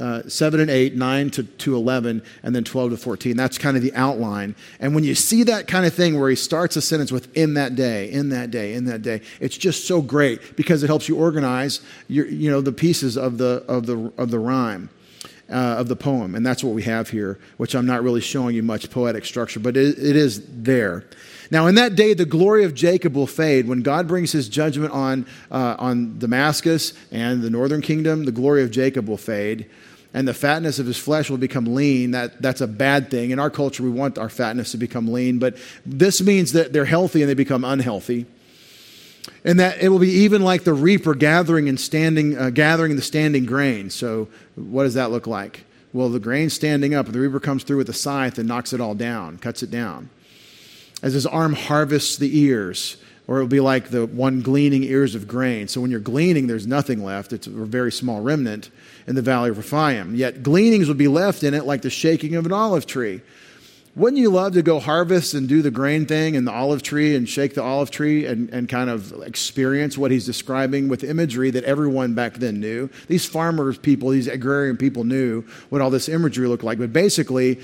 [0.00, 3.36] uh, 7 and 8, 9 to, to 11, and then 12 to 14.
[3.36, 4.54] That's kind of the outline.
[4.80, 7.54] And when you see that kind of thing where he starts a sentence with in
[7.54, 11.08] that day, in that day, in that day, it's just so great because it helps
[11.08, 14.90] you organize your, you know, the pieces of the, of the, of the rhyme.
[15.50, 18.56] Uh, of the poem, and that's what we have here, which I'm not really showing
[18.56, 21.04] you much poetic structure, but it, it is there.
[21.50, 23.68] Now, in that day, the glory of Jacob will fade.
[23.68, 28.62] When God brings his judgment on, uh, on Damascus and the northern kingdom, the glory
[28.62, 29.68] of Jacob will fade
[30.14, 32.12] and the fatness of his flesh will become lean.
[32.12, 33.32] That, that's a bad thing.
[33.32, 36.84] In our culture, we want our fatness to become lean, but this means that they're
[36.84, 38.26] healthy and they become unhealthy.
[39.44, 43.02] And that it will be even like the reaper gathering and standing, uh, gathering the
[43.02, 43.90] standing grain.
[43.90, 45.64] So, what does that look like?
[45.92, 48.72] Well, the grain standing up, and the reaper comes through with a scythe and knocks
[48.72, 50.10] it all down, cuts it down.
[51.04, 55.28] As his arm harvests the ears, or it'll be like the one gleaning ears of
[55.28, 55.68] grain.
[55.68, 57.34] So when you're gleaning, there's nothing left.
[57.34, 58.70] It's a very small remnant
[59.06, 60.14] in the valley of Rephaim.
[60.14, 63.20] Yet gleanings would be left in it like the shaking of an olive tree.
[63.94, 67.14] wouldn't you love to go harvest and do the grain thing and the olive tree
[67.14, 71.50] and shake the olive tree and, and kind of experience what he's describing with imagery
[71.50, 72.88] that everyone back then knew?
[73.08, 76.78] These farmers people, these agrarian people knew what all this imagery looked like.
[76.78, 77.60] But basically,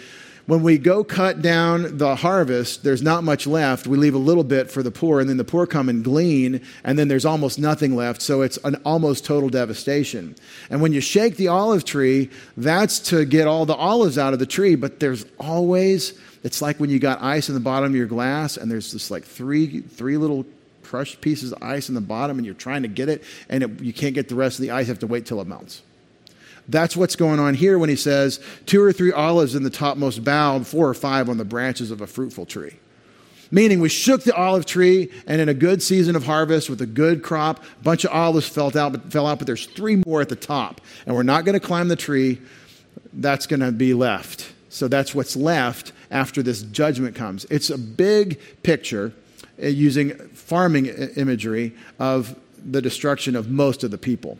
[0.46, 3.86] when we go cut down the harvest, there's not much left.
[3.86, 6.60] We leave a little bit for the poor, and then the poor come and glean,
[6.84, 8.22] and then there's almost nothing left.
[8.22, 10.34] So it's an almost total devastation.
[10.70, 14.38] And when you shake the olive tree, that's to get all the olives out of
[14.38, 17.96] the tree, but there's always it's like when you got ice in the bottom of
[17.96, 20.46] your glass and there's just like three, three little
[20.82, 23.80] crushed pieces of ice in the bottom and you're trying to get it and it,
[23.80, 25.82] you can't get the rest of the ice, you have to wait till it melts.
[26.70, 30.22] That's what's going on here when he says, two or three olives in the topmost
[30.22, 32.76] bough, four or five on the branches of a fruitful tree.
[33.50, 36.86] Meaning, we shook the olive tree, and in a good season of harvest with a
[36.86, 40.20] good crop, a bunch of olives fell out, but, fell out, but there's three more
[40.20, 40.80] at the top.
[41.04, 42.40] And we're not going to climb the tree,
[43.12, 44.52] that's going to be left.
[44.68, 47.44] So that's what's left after this judgment comes.
[47.46, 49.12] It's a big picture
[49.60, 54.38] uh, using farming imagery of the destruction of most of the people.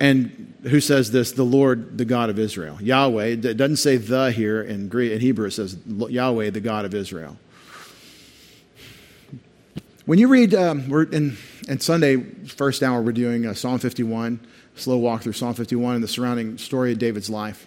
[0.00, 1.32] And who says this?
[1.32, 2.78] The Lord, the God of Israel.
[2.80, 3.26] Yahweh.
[3.26, 5.12] It doesn't say the here in Greek.
[5.12, 7.36] In Hebrew, it says Yahweh, the God of Israel.
[10.06, 11.36] When you read, um, we're in,
[11.68, 14.40] in Sunday, first hour, we're doing uh, Psalm 51,
[14.74, 17.66] slow walk through Psalm 51 and the surrounding story of David's life.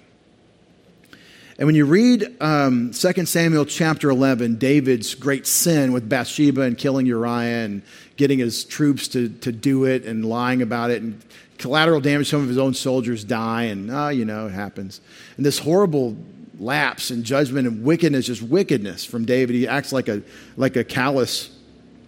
[1.59, 6.75] And when you read um, 2 Samuel chapter 11, David's great sin with Bathsheba and
[6.75, 7.83] killing Uriah and
[8.17, 11.23] getting his troops to, to do it and lying about it and
[11.61, 14.99] collateral damage, some of his own soldiers die, and, oh, you know, it happens.
[15.37, 16.17] And this horrible
[16.59, 19.55] lapse in judgment and wickedness, just wickedness from David.
[19.55, 20.21] He acts like a,
[20.57, 21.49] like a callous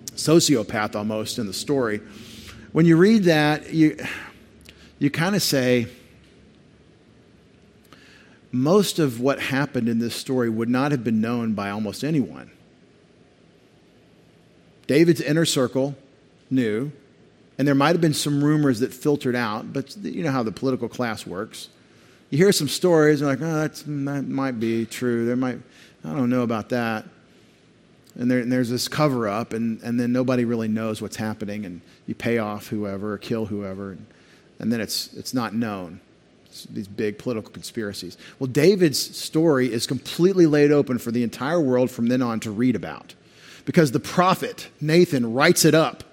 [0.08, 2.02] sociopath almost in the story.
[2.72, 3.98] When you read that, you,
[5.00, 5.88] you kind of say,
[8.52, 12.52] most of what happened in this story would not have been known by almost anyone.
[14.86, 15.96] David's inner circle
[16.50, 16.92] knew,
[17.58, 20.52] and there might have been some rumors that filtered out, but you know how the
[20.52, 21.70] political class works.
[22.30, 25.26] You hear some stories, and like, oh, that might be true.
[25.26, 25.60] There might,
[26.04, 27.06] I don't know about that.
[28.16, 31.66] And, there, and there's this cover up, and, and then nobody really knows what's happening,
[31.66, 34.06] and you pay off whoever or kill whoever, and,
[34.60, 36.00] and then it's, it's not known
[36.70, 38.18] these big political conspiracies.
[38.40, 42.52] Well, David's story is completely laid open for the entire world from then on to
[42.52, 43.16] read about.
[43.66, 46.04] Because the prophet Nathan writes it up,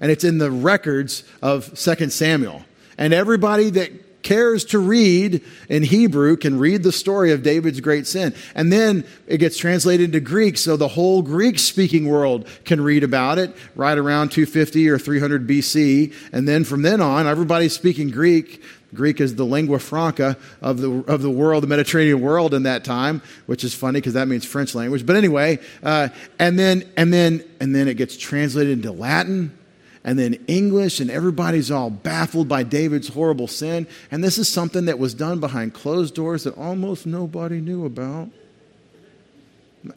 [0.00, 2.64] and it's in the records of 2 Samuel.
[2.98, 8.06] And everybody that cares to read in Hebrew can read the story of David's great
[8.08, 8.34] sin.
[8.56, 13.04] And then it gets translated into Greek, so the whole Greek speaking world can read
[13.04, 16.12] about it right around 250 or 300 BC.
[16.32, 18.62] And then from then on, everybody's speaking Greek.
[18.94, 22.84] Greek is the lingua franca of the, of the world, the Mediterranean world in that
[22.84, 25.04] time, which is funny because that means French language.
[25.04, 29.56] But anyway, uh, and, then, and, then, and then it gets translated into Latin
[30.04, 33.86] and then English, and everybody's all baffled by David's horrible sin.
[34.10, 38.28] And this is something that was done behind closed doors that almost nobody knew about.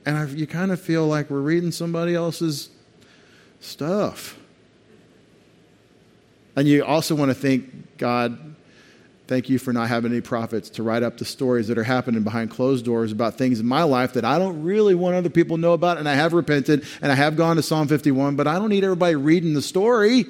[0.05, 2.69] And I, you kind of feel like we're reading somebody else's
[3.59, 4.37] stuff.
[6.55, 8.55] And you also want to think, God,
[9.27, 12.23] Thank you for not having any prophets to write up the stories that are happening
[12.23, 15.57] behind closed doors about things in my life that I don't really want other people
[15.57, 15.97] to know about.
[15.97, 18.85] And I have repented and I have gone to Psalm 51, but I don't need
[18.85, 20.25] everybody reading the story.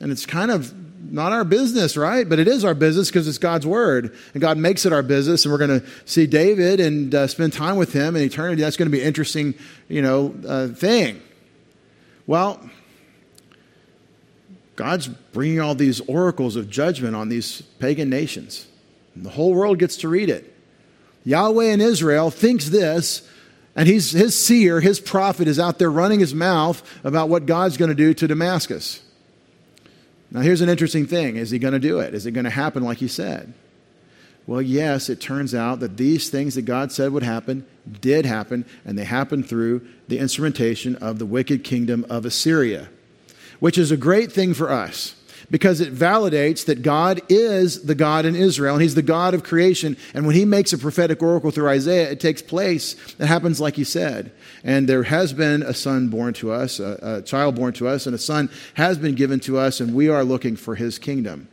[0.00, 0.74] And it's kind of
[1.12, 2.28] not our business, right?
[2.28, 4.16] But it is our business because it's God's word.
[4.34, 5.44] And God makes it our business.
[5.44, 8.62] And we're going to see David and uh, spend time with him in eternity.
[8.62, 9.54] That's going to be an interesting,
[9.88, 11.22] you know, uh, thing.
[12.26, 12.68] Well,
[14.76, 18.66] God's bringing all these oracles of judgment on these pagan nations.
[19.14, 20.52] And the whole world gets to read it.
[21.24, 23.28] Yahweh in Israel thinks this,
[23.76, 27.76] and he's, his seer, his prophet, is out there running his mouth about what God's
[27.76, 29.02] going to do to Damascus.
[30.30, 32.14] Now, here's an interesting thing is he going to do it?
[32.14, 33.52] Is it going to happen like he said?
[34.46, 37.64] Well, yes, it turns out that these things that God said would happen
[38.00, 42.88] did happen, and they happened through the instrumentation of the wicked kingdom of Assyria
[43.62, 45.14] which is a great thing for us
[45.48, 49.44] because it validates that God is the God in Israel and He's the God of
[49.44, 49.96] creation.
[50.14, 52.96] And when He makes a prophetic oracle through Isaiah, it takes place.
[53.20, 54.32] It happens like He said.
[54.64, 58.04] And there has been a son born to us, a, a child born to us,
[58.04, 61.46] and a son has been given to us, and we are looking for His kingdom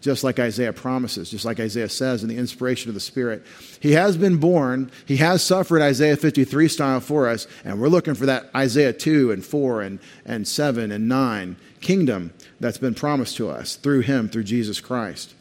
[0.00, 3.44] just like Isaiah promises, just like Isaiah says in the inspiration of the Spirit.
[3.80, 8.14] He has been born, he has suffered Isaiah 53 style for us, and we're looking
[8.14, 13.36] for that Isaiah 2 and 4 and, and 7 and 9 kingdom that's been promised
[13.36, 15.34] to us through him, through Jesus Christ.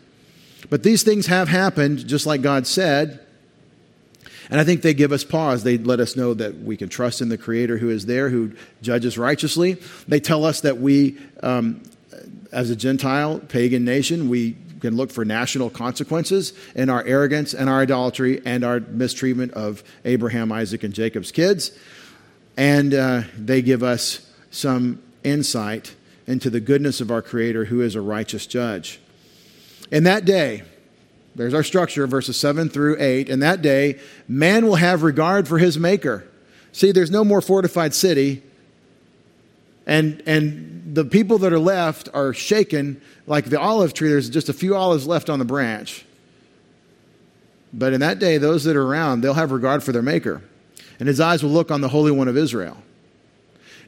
[0.70, 3.20] But these things have happened, just like God said.
[4.49, 5.64] And I think they give us pause.
[5.64, 8.53] They let us know that we can trust in the Creator who is there, who
[8.82, 9.78] judges righteously.
[10.07, 11.84] They tell us that we, um,
[12.52, 17.70] as a Gentile, pagan nation, we can look for national consequences in our arrogance and
[17.70, 21.72] our idolatry and our mistreatment of Abraham, Isaac, and Jacob's kids.
[22.58, 25.95] And uh, they give us some insight
[26.28, 29.00] into the goodness of our Creator who is a righteous judge.
[29.91, 30.64] In that day,
[31.36, 33.30] there's our structure, verses 7 through 8.
[33.30, 36.28] In that day, man will have regard for his maker.
[36.72, 38.43] See, there's no more fortified city.
[39.90, 44.10] And, and the people that are left are shaken like the olive tree.
[44.10, 46.06] There's just a few olives left on the branch.
[47.74, 50.44] But in that day, those that are around, they'll have regard for their maker.
[51.00, 52.78] And his eyes will look on the Holy One of Israel.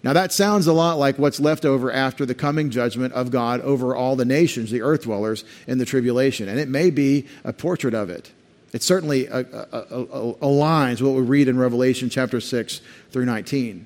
[0.01, 3.61] Now, that sounds a lot like what's left over after the coming judgment of God
[3.61, 6.49] over all the nations, the earth dwellers, in the tribulation.
[6.49, 8.31] And it may be a portrait of it.
[8.73, 12.81] It certainly uh, uh, uh, aligns what we read in Revelation chapter 6
[13.11, 13.85] through 19.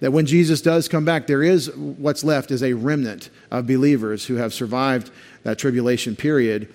[0.00, 4.26] That when Jesus does come back, there is what's left is a remnant of believers
[4.26, 5.10] who have survived
[5.42, 6.72] that tribulation period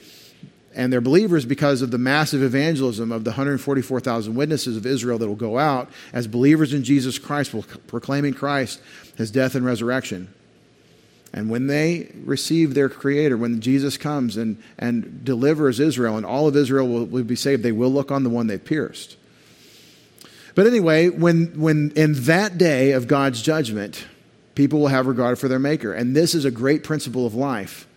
[0.74, 5.28] and they're believers because of the massive evangelism of the 144,000 witnesses of Israel that
[5.28, 7.54] will go out as believers in Jesus Christ,
[7.88, 8.82] proclaiming Christ,
[9.18, 10.34] his death and resurrection.
[11.34, 16.48] And when they receive their Creator, when Jesus comes and, and delivers Israel, and all
[16.48, 19.18] of Israel will, will be saved, they will look on the one they've pierced.
[20.56, 24.06] But anyway, when, when in that day of God's judgment,
[24.56, 25.94] people will have regard for their Maker.
[25.94, 27.88] And this is a great principle of life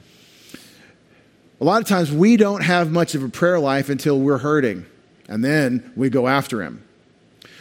[1.61, 4.85] a lot of times we don't have much of a prayer life until we're hurting,
[5.29, 6.85] and then we go after Him.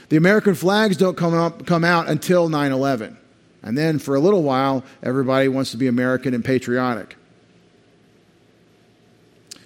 [0.10, 3.18] The American flags don't come, up, come out until 9 11.
[3.62, 7.16] And then for a little while, everybody wants to be American and patriotic.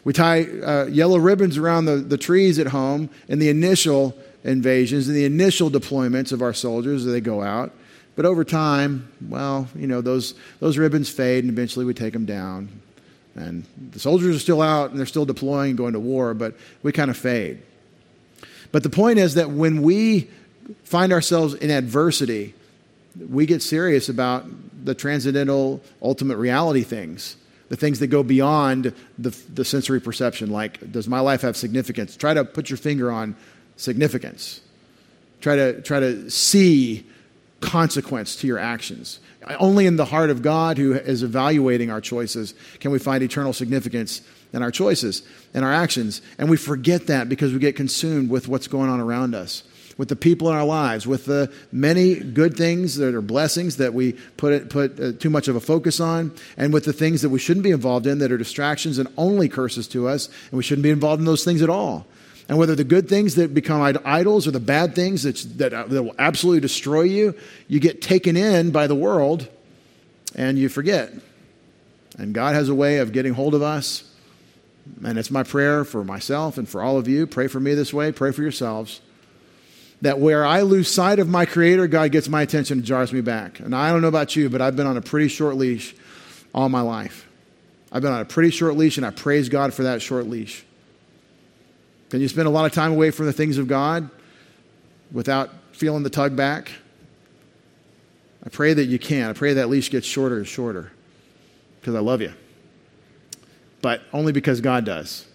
[0.04, 4.16] We tie uh, yellow ribbons around the, the trees at home in the initial
[4.48, 7.74] invasions, and the initial deployments of our soldiers as they go out.
[8.16, 12.26] But over time, well, you know, those, those ribbons fade and eventually we take them
[12.26, 12.70] down.
[13.36, 16.56] And the soldiers are still out and they're still deploying, and going to war, but
[16.82, 17.62] we kind of fade.
[18.72, 20.30] But the point is that when we
[20.84, 22.56] find ourselves in adversity,
[23.30, 24.46] we get serious about
[24.84, 27.36] the transcendental, ultimate reality things,
[27.70, 32.16] the things that go beyond the, the sensory perception, like does my life have significance?
[32.16, 33.36] Try to put your finger on
[33.78, 34.62] significance.
[35.40, 37.06] Try to, try to see
[37.62, 39.20] consequence to your actions.
[39.60, 43.54] Only in the heart of God, who is evaluating our choices, can we find eternal
[43.54, 44.22] significance
[44.54, 45.24] in our choices
[45.54, 46.22] and our actions.
[46.38, 49.64] And we forget that because we get consumed with what's going on around us,
[49.98, 53.94] with the people in our lives, with the many good things that are blessings that
[53.94, 57.30] we put, put uh, too much of a focus on, and with the things that
[57.30, 60.64] we shouldn't be involved in that are distractions and only curses to us, and we
[60.64, 62.06] shouldn't be involved in those things at all.
[62.50, 65.84] And whether the good things that become idols or the bad things that, that, uh,
[65.88, 67.36] that will absolutely destroy you,
[67.68, 69.50] you get taken in by the world
[70.36, 71.12] and you forget.
[72.18, 74.04] And God has a way of getting hold of us.
[75.04, 77.28] And it's my prayer for myself and for all of you.
[77.28, 79.02] Pray for me this way, pray for yourselves.
[80.02, 83.20] That where I lose sight of my Creator, God gets my attention and jars me
[83.20, 83.60] back.
[83.60, 85.96] And I don't know about you, but I've been on a pretty short leash
[86.54, 87.28] all my life.
[87.92, 90.64] I've been on a pretty short leash, and I praise God for that short leash.
[92.10, 94.10] Can you spend a lot of time away from the things of God
[95.12, 96.72] without feeling the tug back?
[98.46, 99.30] I pray that you can.
[99.30, 100.92] I pray that leash gets shorter and shorter
[101.82, 102.34] because I love you.
[103.82, 105.26] But only because God does.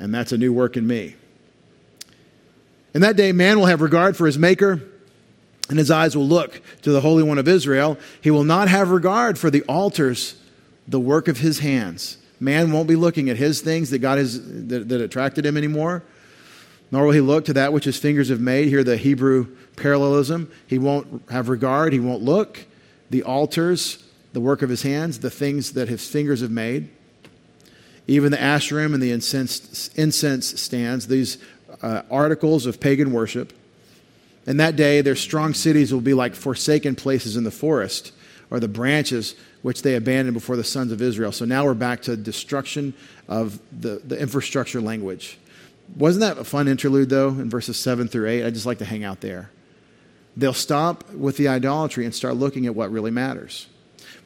[0.00, 1.14] And that's a new work in me.
[2.94, 4.82] In that day, man will have regard for his Maker,
[5.68, 7.98] and his eyes will look to the Holy One of Israel.
[8.20, 10.34] He will not have regard for the altars,
[10.86, 12.18] the work of his hands.
[12.42, 16.02] Man won't be looking at his things that God has that, that attracted him anymore,
[16.90, 18.66] nor will he look to that which his fingers have made.
[18.66, 20.50] Here, the Hebrew parallelism.
[20.66, 21.92] He won't have regard.
[21.92, 22.66] He won't look.
[23.10, 26.88] The altars, the work of his hands, the things that his fingers have made.
[28.08, 31.38] Even the Asherim and the incense, incense stands, these
[31.80, 33.52] uh, articles of pagan worship.
[34.46, 38.12] In that day, their strong cities will be like forsaken places in the forest,
[38.52, 41.32] or the branches which they abandoned before the sons of Israel.
[41.32, 42.92] So now we're back to destruction
[43.26, 45.38] of the, the infrastructure language.
[45.96, 48.44] Wasn't that a fun interlude, though, in verses 7 through 8?
[48.44, 49.50] I just like to hang out there.
[50.36, 53.68] They'll stop with the idolatry and start looking at what really matters.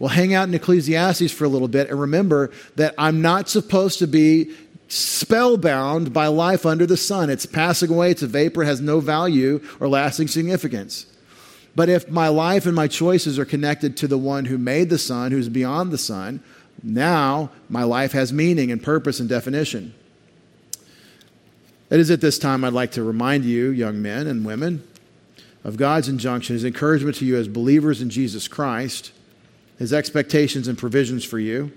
[0.00, 4.00] We'll hang out in Ecclesiastes for a little bit and remember that I'm not supposed
[4.00, 4.52] to be
[4.88, 7.30] spellbound by life under the sun.
[7.30, 11.06] It's passing away, it's a vapor, has no value or lasting significance.
[11.76, 14.98] But if my life and my choices are connected to the one who made the
[14.98, 16.40] sun, who's beyond the sun,
[16.82, 19.94] now my life has meaning and purpose and definition.
[21.90, 24.82] It is at this time I'd like to remind you, young men and women,
[25.64, 29.12] of God's injunction, his encouragement to you as believers in Jesus Christ,
[29.78, 31.72] his expectations and provisions for you.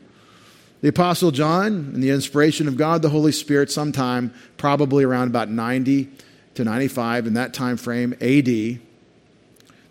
[0.82, 5.50] The Apostle John, in the inspiration of God the Holy Spirit, sometime probably around about
[5.50, 6.08] 90
[6.56, 8.80] to 95 in that time frame, AD,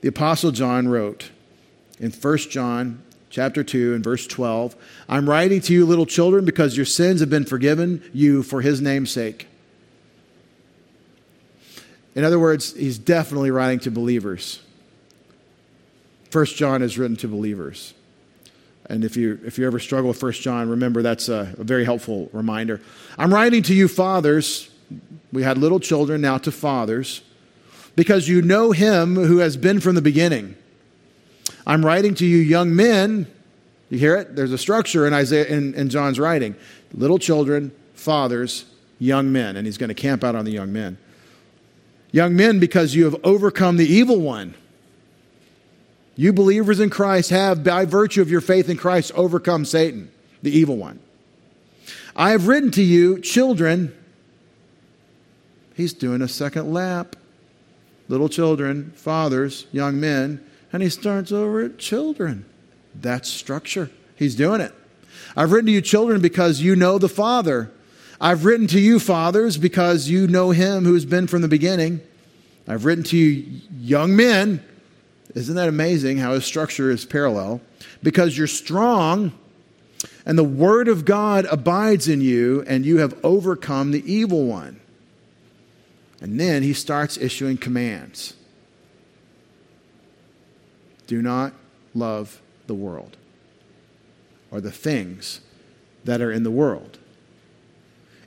[0.00, 1.30] the Apostle John wrote
[1.98, 4.76] in 1 John chapter 2 and verse 12,
[5.08, 8.80] I'm writing to you, little children, because your sins have been forgiven you for his
[8.80, 9.48] name's sake.
[12.14, 14.60] In other words, he's definitely writing to believers.
[16.30, 17.94] First John is written to believers.
[18.86, 21.84] And if you, if you ever struggle with First John, remember that's a, a very
[21.84, 22.80] helpful reminder.
[23.18, 24.70] I'm writing to you, fathers.
[25.32, 27.20] We had little children, now to fathers,
[27.98, 30.54] because you know him who has been from the beginning.
[31.66, 33.26] I'm writing to you, young men.
[33.90, 34.36] You hear it?
[34.36, 36.54] There's a structure in Isaiah in, in John's writing.
[36.94, 38.66] Little children, fathers,
[39.00, 39.56] young men.
[39.56, 40.96] And he's going to camp out on the young men.
[42.12, 44.54] Young men, because you have overcome the evil one.
[46.14, 50.08] You believers in Christ have, by virtue of your faith in Christ, overcome Satan,
[50.40, 51.00] the evil one.
[52.14, 53.92] I have written to you, children.
[55.74, 57.16] He's doing a second lap.
[58.08, 62.44] Little children, fathers, young men, and he starts over at children.
[62.94, 63.90] That's structure.
[64.16, 64.74] He's doing it.
[65.36, 67.70] I've written to you, children, because you know the Father.
[68.20, 72.00] I've written to you, fathers, because you know him who's been from the beginning.
[72.66, 74.62] I've written to you, young men.
[75.34, 77.60] Isn't that amazing how his structure is parallel?
[78.02, 79.32] Because you're strong
[80.24, 84.80] and the word of God abides in you and you have overcome the evil one.
[86.20, 88.34] And then he starts issuing commands.
[91.06, 91.52] Do not
[91.94, 93.16] love the world
[94.50, 95.40] or the things
[96.04, 96.98] that are in the world.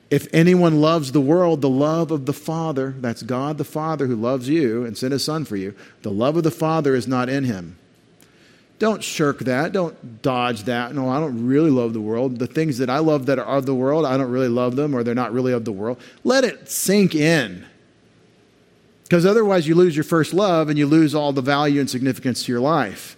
[0.10, 4.16] If anyone loves the world, the love of the Father, that's God the Father who
[4.16, 7.30] loves you and sent his Son for you, the love of the Father is not
[7.30, 7.78] in him.
[8.78, 9.72] Don't shirk that.
[9.72, 10.94] Don't dodge that.
[10.96, 12.40] No, I don't really love the world.
[12.40, 14.96] The things that I love that are of the world, I don't really love them
[14.96, 16.02] or they're not really of the world.
[16.24, 17.66] Let it sink in.
[19.12, 22.46] Because otherwise, you lose your first love and you lose all the value and significance
[22.46, 23.18] to your life.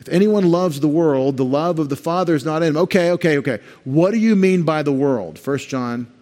[0.00, 2.76] If anyone loves the world, the love of the Father is not in him.
[2.78, 3.60] Okay, okay, okay.
[3.84, 5.38] What do you mean by the world?
[5.38, 6.12] 1 John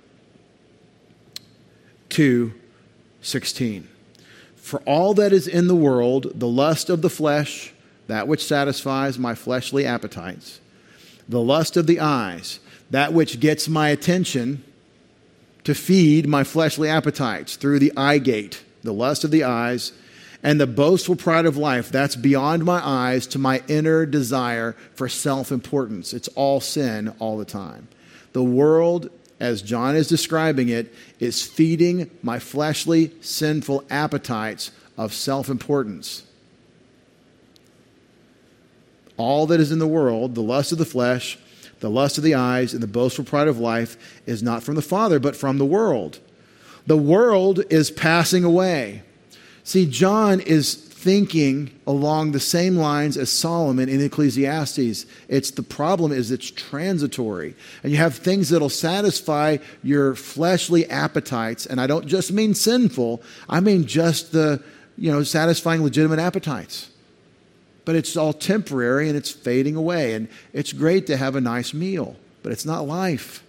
[2.10, 2.52] 2
[3.22, 3.88] 16.
[4.56, 7.72] For all that is in the world, the lust of the flesh,
[8.08, 10.60] that which satisfies my fleshly appetites,
[11.26, 14.64] the lust of the eyes, that which gets my attention
[15.64, 19.92] to feed my fleshly appetites through the eye gate, the lust of the eyes,
[20.42, 25.08] and the boastful pride of life, that's beyond my eyes to my inner desire for
[25.08, 26.14] self importance.
[26.14, 27.88] It's all sin all the time.
[28.32, 35.48] The world, as John is describing it, is feeding my fleshly, sinful appetites of self
[35.48, 36.24] importance.
[39.18, 41.38] All that is in the world, the lust of the flesh,
[41.80, 44.82] the lust of the eyes, and the boastful pride of life, is not from the
[44.82, 46.18] Father, but from the world.
[46.86, 49.02] The world is passing away
[49.70, 55.06] See, John is thinking along the same lines as Solomon in Ecclesiastes.
[55.28, 57.54] It's the problem is it's transitory.
[57.82, 63.22] And you have things that'll satisfy your fleshly appetites, and I don't just mean sinful,
[63.48, 64.62] I mean just the,
[64.98, 66.89] you know, satisfying legitimate appetites.
[67.84, 70.14] But it's all temporary and it's fading away.
[70.14, 73.42] And it's great to have a nice meal, but it's not life.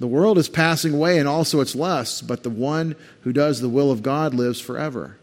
[0.00, 3.68] The world is passing away and also its lusts, but the one who does the
[3.68, 5.16] will of God lives forever.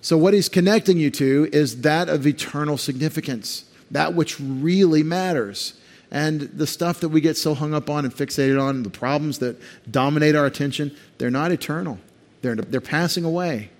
[0.00, 5.74] So, what he's connecting you to is that of eternal significance, that which really matters.
[6.10, 9.38] And the stuff that we get so hung up on and fixated on, the problems
[9.38, 9.56] that
[9.90, 11.98] dominate our attention, they're not eternal,
[12.42, 13.70] they're, they're passing away.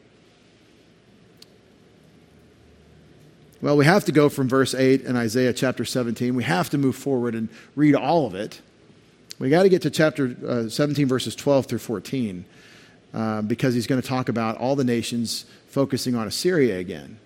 [3.63, 6.35] Well, we have to go from verse 8 in Isaiah chapter 17.
[6.35, 8.61] We have to move forward and read all of it.
[9.39, 12.45] We got to get to chapter uh, 17, verses 12 through 14,
[13.15, 17.21] uh, because he's going to talk about all the nations focusing on Assyria again,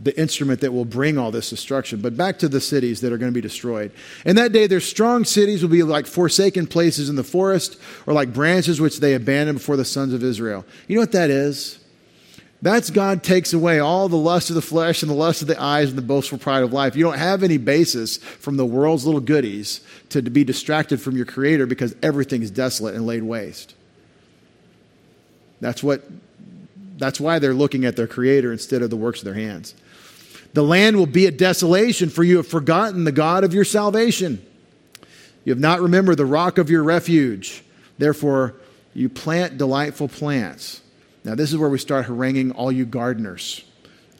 [0.00, 2.00] the instrument that will bring all this destruction.
[2.00, 3.90] But back to the cities that are going to be destroyed.
[4.24, 8.14] In that day, their strong cities will be like forsaken places in the forest, or
[8.14, 10.64] like branches which they abandoned before the sons of Israel.
[10.86, 11.79] You know what that is?
[12.62, 15.60] That's God takes away all the lust of the flesh and the lust of the
[15.60, 16.94] eyes and the boastful pride of life.
[16.94, 19.80] You don't have any basis from the world's little goodies
[20.10, 23.74] to be distracted from your Creator because everything is desolate and laid waste.
[25.60, 26.02] That's what.
[26.98, 29.74] That's why they're looking at their Creator instead of the works of their hands.
[30.52, 34.44] The land will be a desolation, for you have forgotten the God of your salvation.
[35.44, 37.64] You have not remembered the rock of your refuge.
[37.96, 38.54] Therefore,
[38.92, 40.82] you plant delightful plants.
[41.24, 43.64] Now, this is where we start haranguing all you gardeners.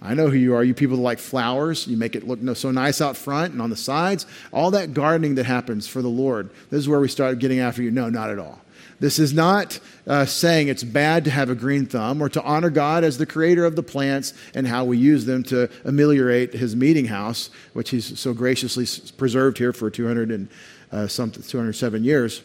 [0.03, 0.64] I know who you are.
[0.64, 1.86] You people that like flowers.
[1.86, 4.26] You make it look so nice out front and on the sides.
[4.53, 6.51] All that gardening that happens for the Lord.
[6.70, 7.90] This is where we start getting after you.
[7.90, 8.61] No, not at all.
[8.98, 12.68] This is not uh, saying it's bad to have a green thumb or to honor
[12.68, 16.76] God as the creator of the plants and how we use them to ameliorate his
[16.76, 18.86] meeting house, which he's so graciously
[19.16, 20.48] preserved here for 200 and
[20.92, 22.42] uh, some 207 years.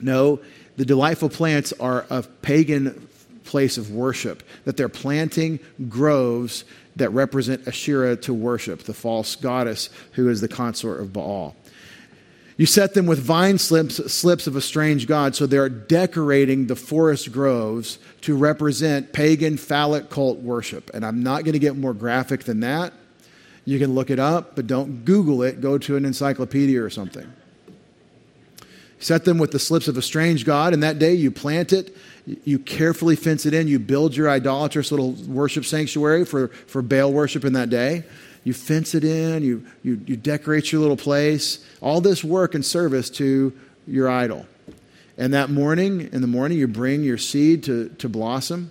[0.00, 0.40] No,
[0.76, 3.07] the delightful plants are a pagan
[3.48, 6.64] place of worship, that they're planting groves
[6.96, 11.56] that represent Asherah to worship, the false goddess who is the consort of Baal.
[12.58, 16.74] You set them with vine slips, slips of a strange god, so they're decorating the
[16.74, 20.90] forest groves to represent pagan phallic cult worship.
[20.92, 22.92] And I'm not going to get more graphic than that.
[23.64, 25.60] You can look it up, but don't Google it.
[25.60, 27.32] Go to an encyclopedia or something.
[29.00, 31.96] Set them with the slips of a strange god, and that day you plant it,
[32.44, 37.12] you carefully fence it in, you build your idolatrous little worship sanctuary for, for Baal
[37.12, 38.04] worship in that day.
[38.44, 42.64] You fence it in, you, you, you decorate your little place, all this work and
[42.64, 43.52] service to
[43.86, 44.46] your idol.
[45.16, 48.70] And that morning, in the morning, you bring your seed to, to blossom.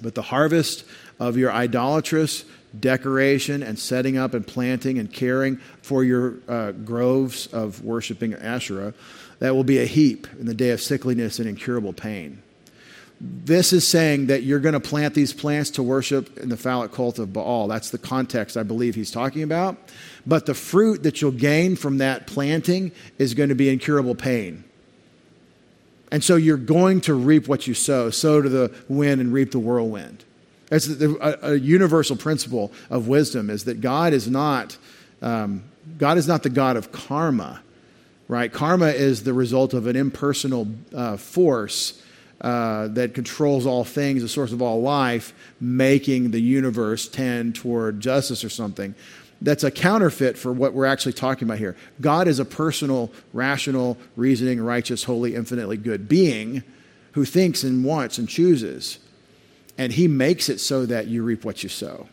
[0.00, 0.84] But the harvest
[1.18, 2.44] of your idolatrous
[2.78, 8.94] decoration and setting up and planting and caring for your uh, groves of worshiping Asherah,
[9.38, 12.42] that will be a heap in the day of sickliness and incurable pain.
[13.20, 16.92] This is saying that you're going to plant these plants to worship in the phallic
[16.92, 17.66] cult of Baal.
[17.66, 19.76] That's the context I believe he's talking about.
[20.24, 24.62] But the fruit that you'll gain from that planting is going to be incurable pain.
[26.12, 28.10] And so you're going to reap what you sow.
[28.10, 30.24] Sow to the wind and reap the whirlwind.
[30.70, 34.76] It's a, a universal principle of wisdom is that God is not
[35.22, 35.64] um,
[35.96, 37.60] God is not the God of karma,
[38.28, 38.52] right?
[38.52, 42.02] Karma is the result of an impersonal uh, force
[42.40, 48.00] uh, that controls all things, the source of all life, making the universe tend toward
[48.00, 48.94] justice or something.
[49.40, 51.76] That's a counterfeit for what we're actually talking about here.
[52.00, 56.62] God is a personal, rational, reasoning, righteous, holy, infinitely good being
[57.12, 58.98] who thinks and wants and chooses.
[59.78, 62.08] And he makes it so that you reap what you sow.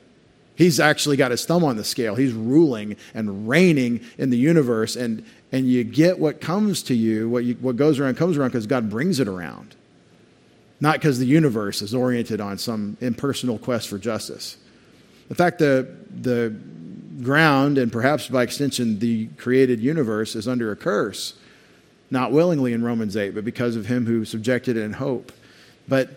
[0.56, 2.16] He's actually got his thumb on the scale.
[2.16, 7.28] He's ruling and reigning in the universe, and, and you get what comes to you,
[7.28, 9.76] what, you, what goes around comes around because God brings it around
[10.80, 14.58] not because the universe is oriented on some impersonal quest for justice.
[15.30, 16.56] In fact, the, the
[17.24, 21.34] ground, and perhaps by extension the created universe, is under a curse,
[22.12, 25.32] not willingly in Romans 8, but because of him who subjected it in hope.
[25.88, 26.10] But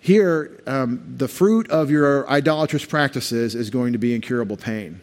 [0.00, 5.00] here, um, the fruit of your idolatrous practices is going to be incurable pain.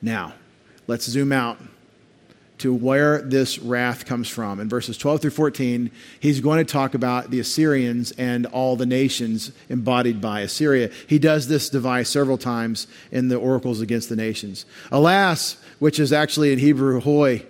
[0.00, 0.34] Now,
[0.86, 1.58] let's zoom out
[2.58, 4.60] to where this wrath comes from.
[4.60, 8.84] In verses 12 through 14, he's going to talk about the Assyrians and all the
[8.84, 10.90] nations embodied by Assyria.
[11.06, 14.66] He does this device several times in the oracles against the nations.
[14.92, 17.46] Alas, which is actually in Hebrew, hoy.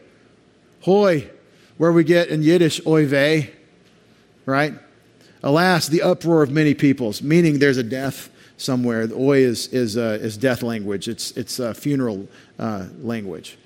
[0.83, 1.29] Hoy,
[1.77, 3.53] where we get in Yiddish, oy vey,
[4.47, 4.75] right?
[5.43, 9.07] Alas, the uproar of many peoples, meaning there's a death somewhere.
[9.07, 12.29] The oi is, is, uh, is death language, it's, it's uh, funeral
[12.59, 13.57] uh, language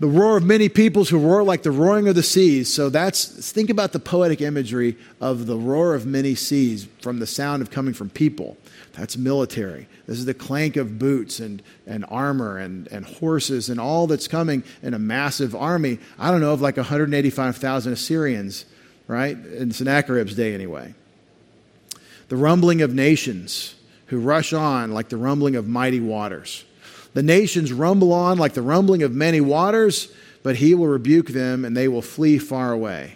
[0.00, 2.72] the roar of many peoples who roar like the roaring of the seas.
[2.72, 7.26] So that's, think about the poetic imagery of the roar of many seas from the
[7.26, 8.56] sound of coming from people.
[8.92, 9.88] That's military.
[10.06, 14.28] This is the clank of boots and, and armor and, and horses and all that's
[14.28, 15.98] coming in a massive army.
[16.18, 18.66] I don't know, of like 185,000 Assyrians,
[19.08, 19.36] right?
[19.36, 20.94] In Sennacherib's day, anyway.
[22.28, 23.74] The rumbling of nations
[24.06, 26.64] who rush on like the rumbling of mighty waters.
[27.14, 31.64] The nations rumble on like the rumbling of many waters, but he will rebuke them
[31.64, 33.14] and they will flee far away.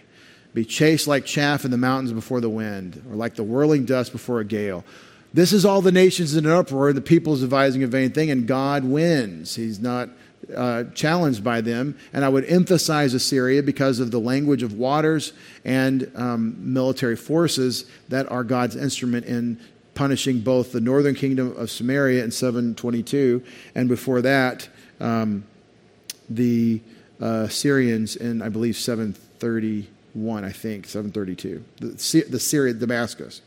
[0.55, 4.13] Be chased like chaff in the mountains before the wind, or like the whirling dust
[4.13, 4.85] before a gale.
[5.33, 8.31] This is all the nations in an uproar, the people is devising a vain thing,
[8.31, 9.55] and God wins.
[9.55, 10.11] He's not
[10.55, 11.97] uh, challenged by them.
[12.13, 15.33] And I would emphasize Assyria because of the language of waters
[15.65, 19.61] and um, military forces that are God's instrument in
[19.95, 23.43] punishing both the northern kingdom of Samaria in 722,
[23.75, 24.69] and before that,
[25.01, 25.45] um,
[26.31, 26.81] the
[27.21, 31.65] uh, Syrians in, I believe, 731, I think, 732.
[31.79, 33.43] The, the Syria, Damascus.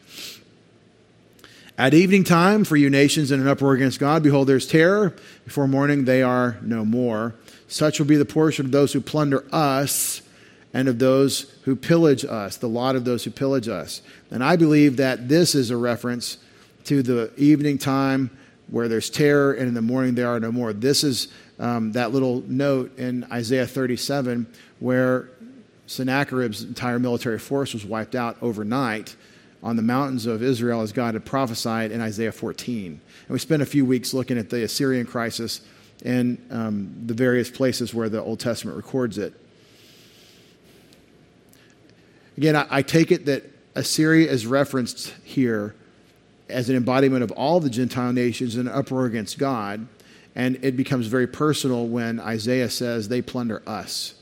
[1.77, 5.13] At evening time, for you nations in an uproar against God, behold, there's terror.
[5.43, 7.35] Before morning, they are no more.
[7.67, 10.21] Such will be the portion of those who plunder us
[10.73, 14.01] and of those who pillage us, the lot of those who pillage us.
[14.31, 16.37] And I believe that this is a reference
[16.85, 18.29] to the evening time
[18.67, 20.71] where there's terror, and in the morning there are no more.
[20.71, 21.27] This is
[21.59, 24.47] um, that little note in Isaiah 37
[24.79, 25.29] where
[25.87, 29.15] Sennacherib's entire military force was wiped out overnight
[29.65, 32.85] on the mountains of Israel as God had prophesied in Isaiah 14.
[32.91, 35.61] And we spent a few weeks looking at the Assyrian crisis
[36.05, 39.33] and um, the various places where the Old Testament records it.
[42.37, 43.43] Again, I, I take it that
[43.73, 45.73] Assyria is referenced here
[46.47, 49.87] as an embodiment of all the Gentile nations in an uproar against God.
[50.35, 54.13] And it becomes very personal when Isaiah says, They plunder us,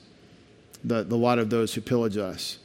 [0.85, 2.59] the, the lot of those who pillage us.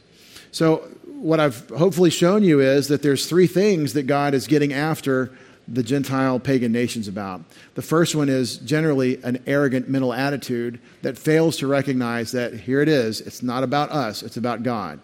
[0.52, 0.88] So,
[1.18, 5.32] what I've hopefully shown you is that there's three things that God is getting after
[5.66, 7.42] the Gentile pagan nations about.
[7.74, 12.80] The first one is generally an arrogant mental attitude that fails to recognize that here
[12.80, 15.00] it is, it's not about us, it's about God.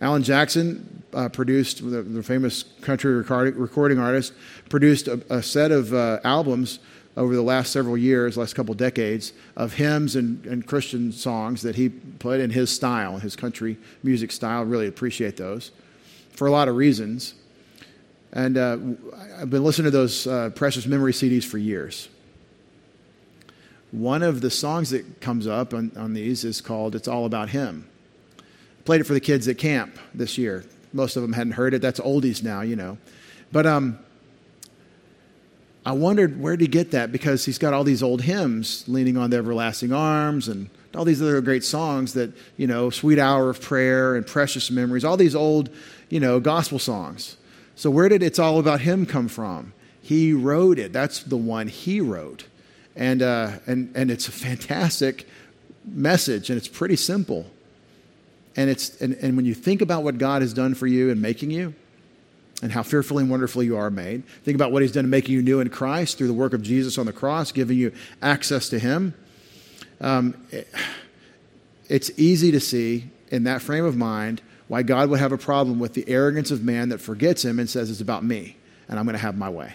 [0.00, 4.32] Alan Jackson uh, produced, the, the, famous country recording, artist,
[4.68, 6.80] produced a, a set of uh, albums
[7.16, 11.76] over the last several years, last couple decades, of hymns and, and, Christian songs that
[11.76, 14.64] he put in his style, his country music style.
[14.64, 15.72] Really appreciate those
[16.30, 17.34] for a lot of reasons.
[18.32, 18.78] And uh,
[19.38, 22.08] I've been listening to those uh, Precious Memory CDs for years.
[23.90, 27.50] One of the songs that comes up on, on these is called It's All About
[27.50, 27.86] Him.
[28.86, 30.64] Played it for the kids at camp this year.
[30.94, 31.82] Most of them hadn't heard it.
[31.82, 32.96] That's oldies now, you know.
[33.52, 33.98] But um,
[35.84, 39.30] I wondered where he get that because he's got all these old hymns, leaning on
[39.30, 43.60] the everlasting arms, and all these other great songs that you know, sweet hour of
[43.60, 45.70] prayer and precious memories, all these old,
[46.08, 47.36] you know, gospel songs.
[47.74, 49.72] So where did it's all about him come from?
[50.00, 50.92] He wrote it.
[50.92, 52.46] That's the one he wrote,
[52.94, 55.26] and uh, and and it's a fantastic
[55.84, 57.46] message, and it's pretty simple.
[58.54, 61.22] And, it's, and, and when you think about what God has done for you and
[61.22, 61.74] making you,
[62.62, 64.24] and how fearfully and wonderfully you are made.
[64.44, 66.62] Think about what He's done in making you new in Christ through the work of
[66.62, 67.92] Jesus on the cross, giving you
[68.22, 69.14] access to Him.
[70.00, 70.72] Um, it,
[71.88, 75.78] it's easy to see in that frame of mind why God would have a problem
[75.78, 78.56] with the arrogance of man that forgets Him and says, It's about me,
[78.88, 79.74] and I'm going to have my way.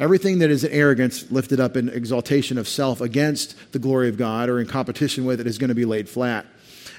[0.00, 4.48] Everything that is arrogance lifted up in exaltation of self against the glory of God
[4.48, 6.44] or in competition with it is going to be laid flat.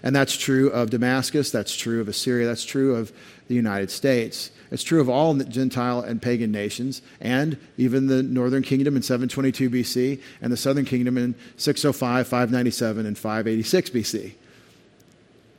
[0.03, 3.13] And that's true of Damascus, that's true of Assyria, that's true of
[3.47, 4.51] the United States.
[4.69, 9.69] It's true of all Gentile and pagan nations, and even the northern kingdom in 722
[9.69, 14.33] BC, and the southern kingdom in 605, 597, and 586 BC.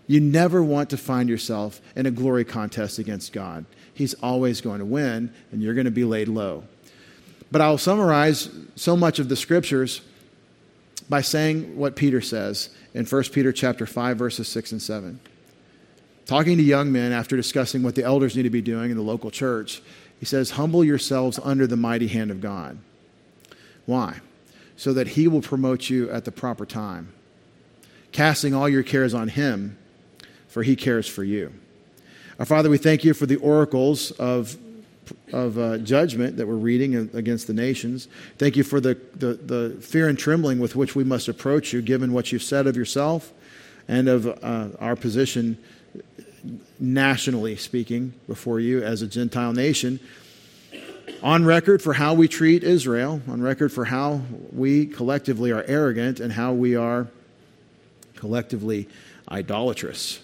[0.06, 3.64] You never want to find yourself in a glory contest against God.
[3.94, 6.64] He's always going to win, and you're going to be laid low.
[7.50, 10.02] But I'll summarize so much of the scriptures
[11.08, 15.20] by saying what Peter says in 1 Peter chapter 5 verses 6 and 7.
[16.26, 19.02] Talking to young men after discussing what the elders need to be doing in the
[19.02, 19.82] local church,
[20.18, 22.78] he says, "Humble yourselves under the mighty hand of God."
[23.84, 24.20] Why?
[24.76, 27.08] So that he will promote you at the proper time,
[28.12, 29.76] casting all your cares on him,
[30.48, 31.52] for he cares for you.
[32.38, 34.56] Our Father, we thank you for the oracles of
[35.32, 38.08] of uh, judgment that we're reading against the nations.
[38.38, 41.82] Thank you for the, the, the, fear and trembling with which we must approach you,
[41.82, 43.32] given what you've said of yourself
[43.88, 45.58] and of uh, our position
[46.78, 50.00] nationally speaking before you as a Gentile nation.
[51.22, 56.20] On record for how we treat Israel, on record for how we collectively are arrogant
[56.20, 57.08] and how we are
[58.16, 58.88] collectively
[59.30, 60.23] idolatrous.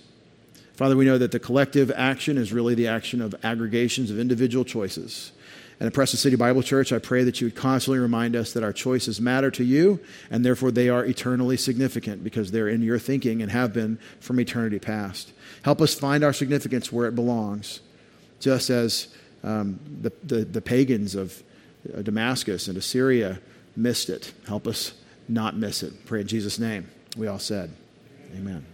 [0.80, 4.64] Father, we know that the collective action is really the action of aggregations of individual
[4.64, 5.30] choices.
[5.78, 8.62] And at Preston City Bible Church, I pray that you would constantly remind us that
[8.62, 10.00] our choices matter to you,
[10.30, 14.40] and therefore they are eternally significant because they're in your thinking and have been from
[14.40, 15.34] eternity past.
[15.64, 17.80] Help us find our significance where it belongs,
[18.40, 19.08] just as
[19.44, 21.42] um, the, the, the, pagans of
[21.94, 23.38] uh, Damascus and Assyria
[23.76, 24.32] missed it.
[24.48, 24.94] Help us
[25.28, 26.06] not miss it.
[26.06, 26.88] Pray in Jesus' name.
[27.18, 27.70] We all said,
[28.34, 28.64] Amen.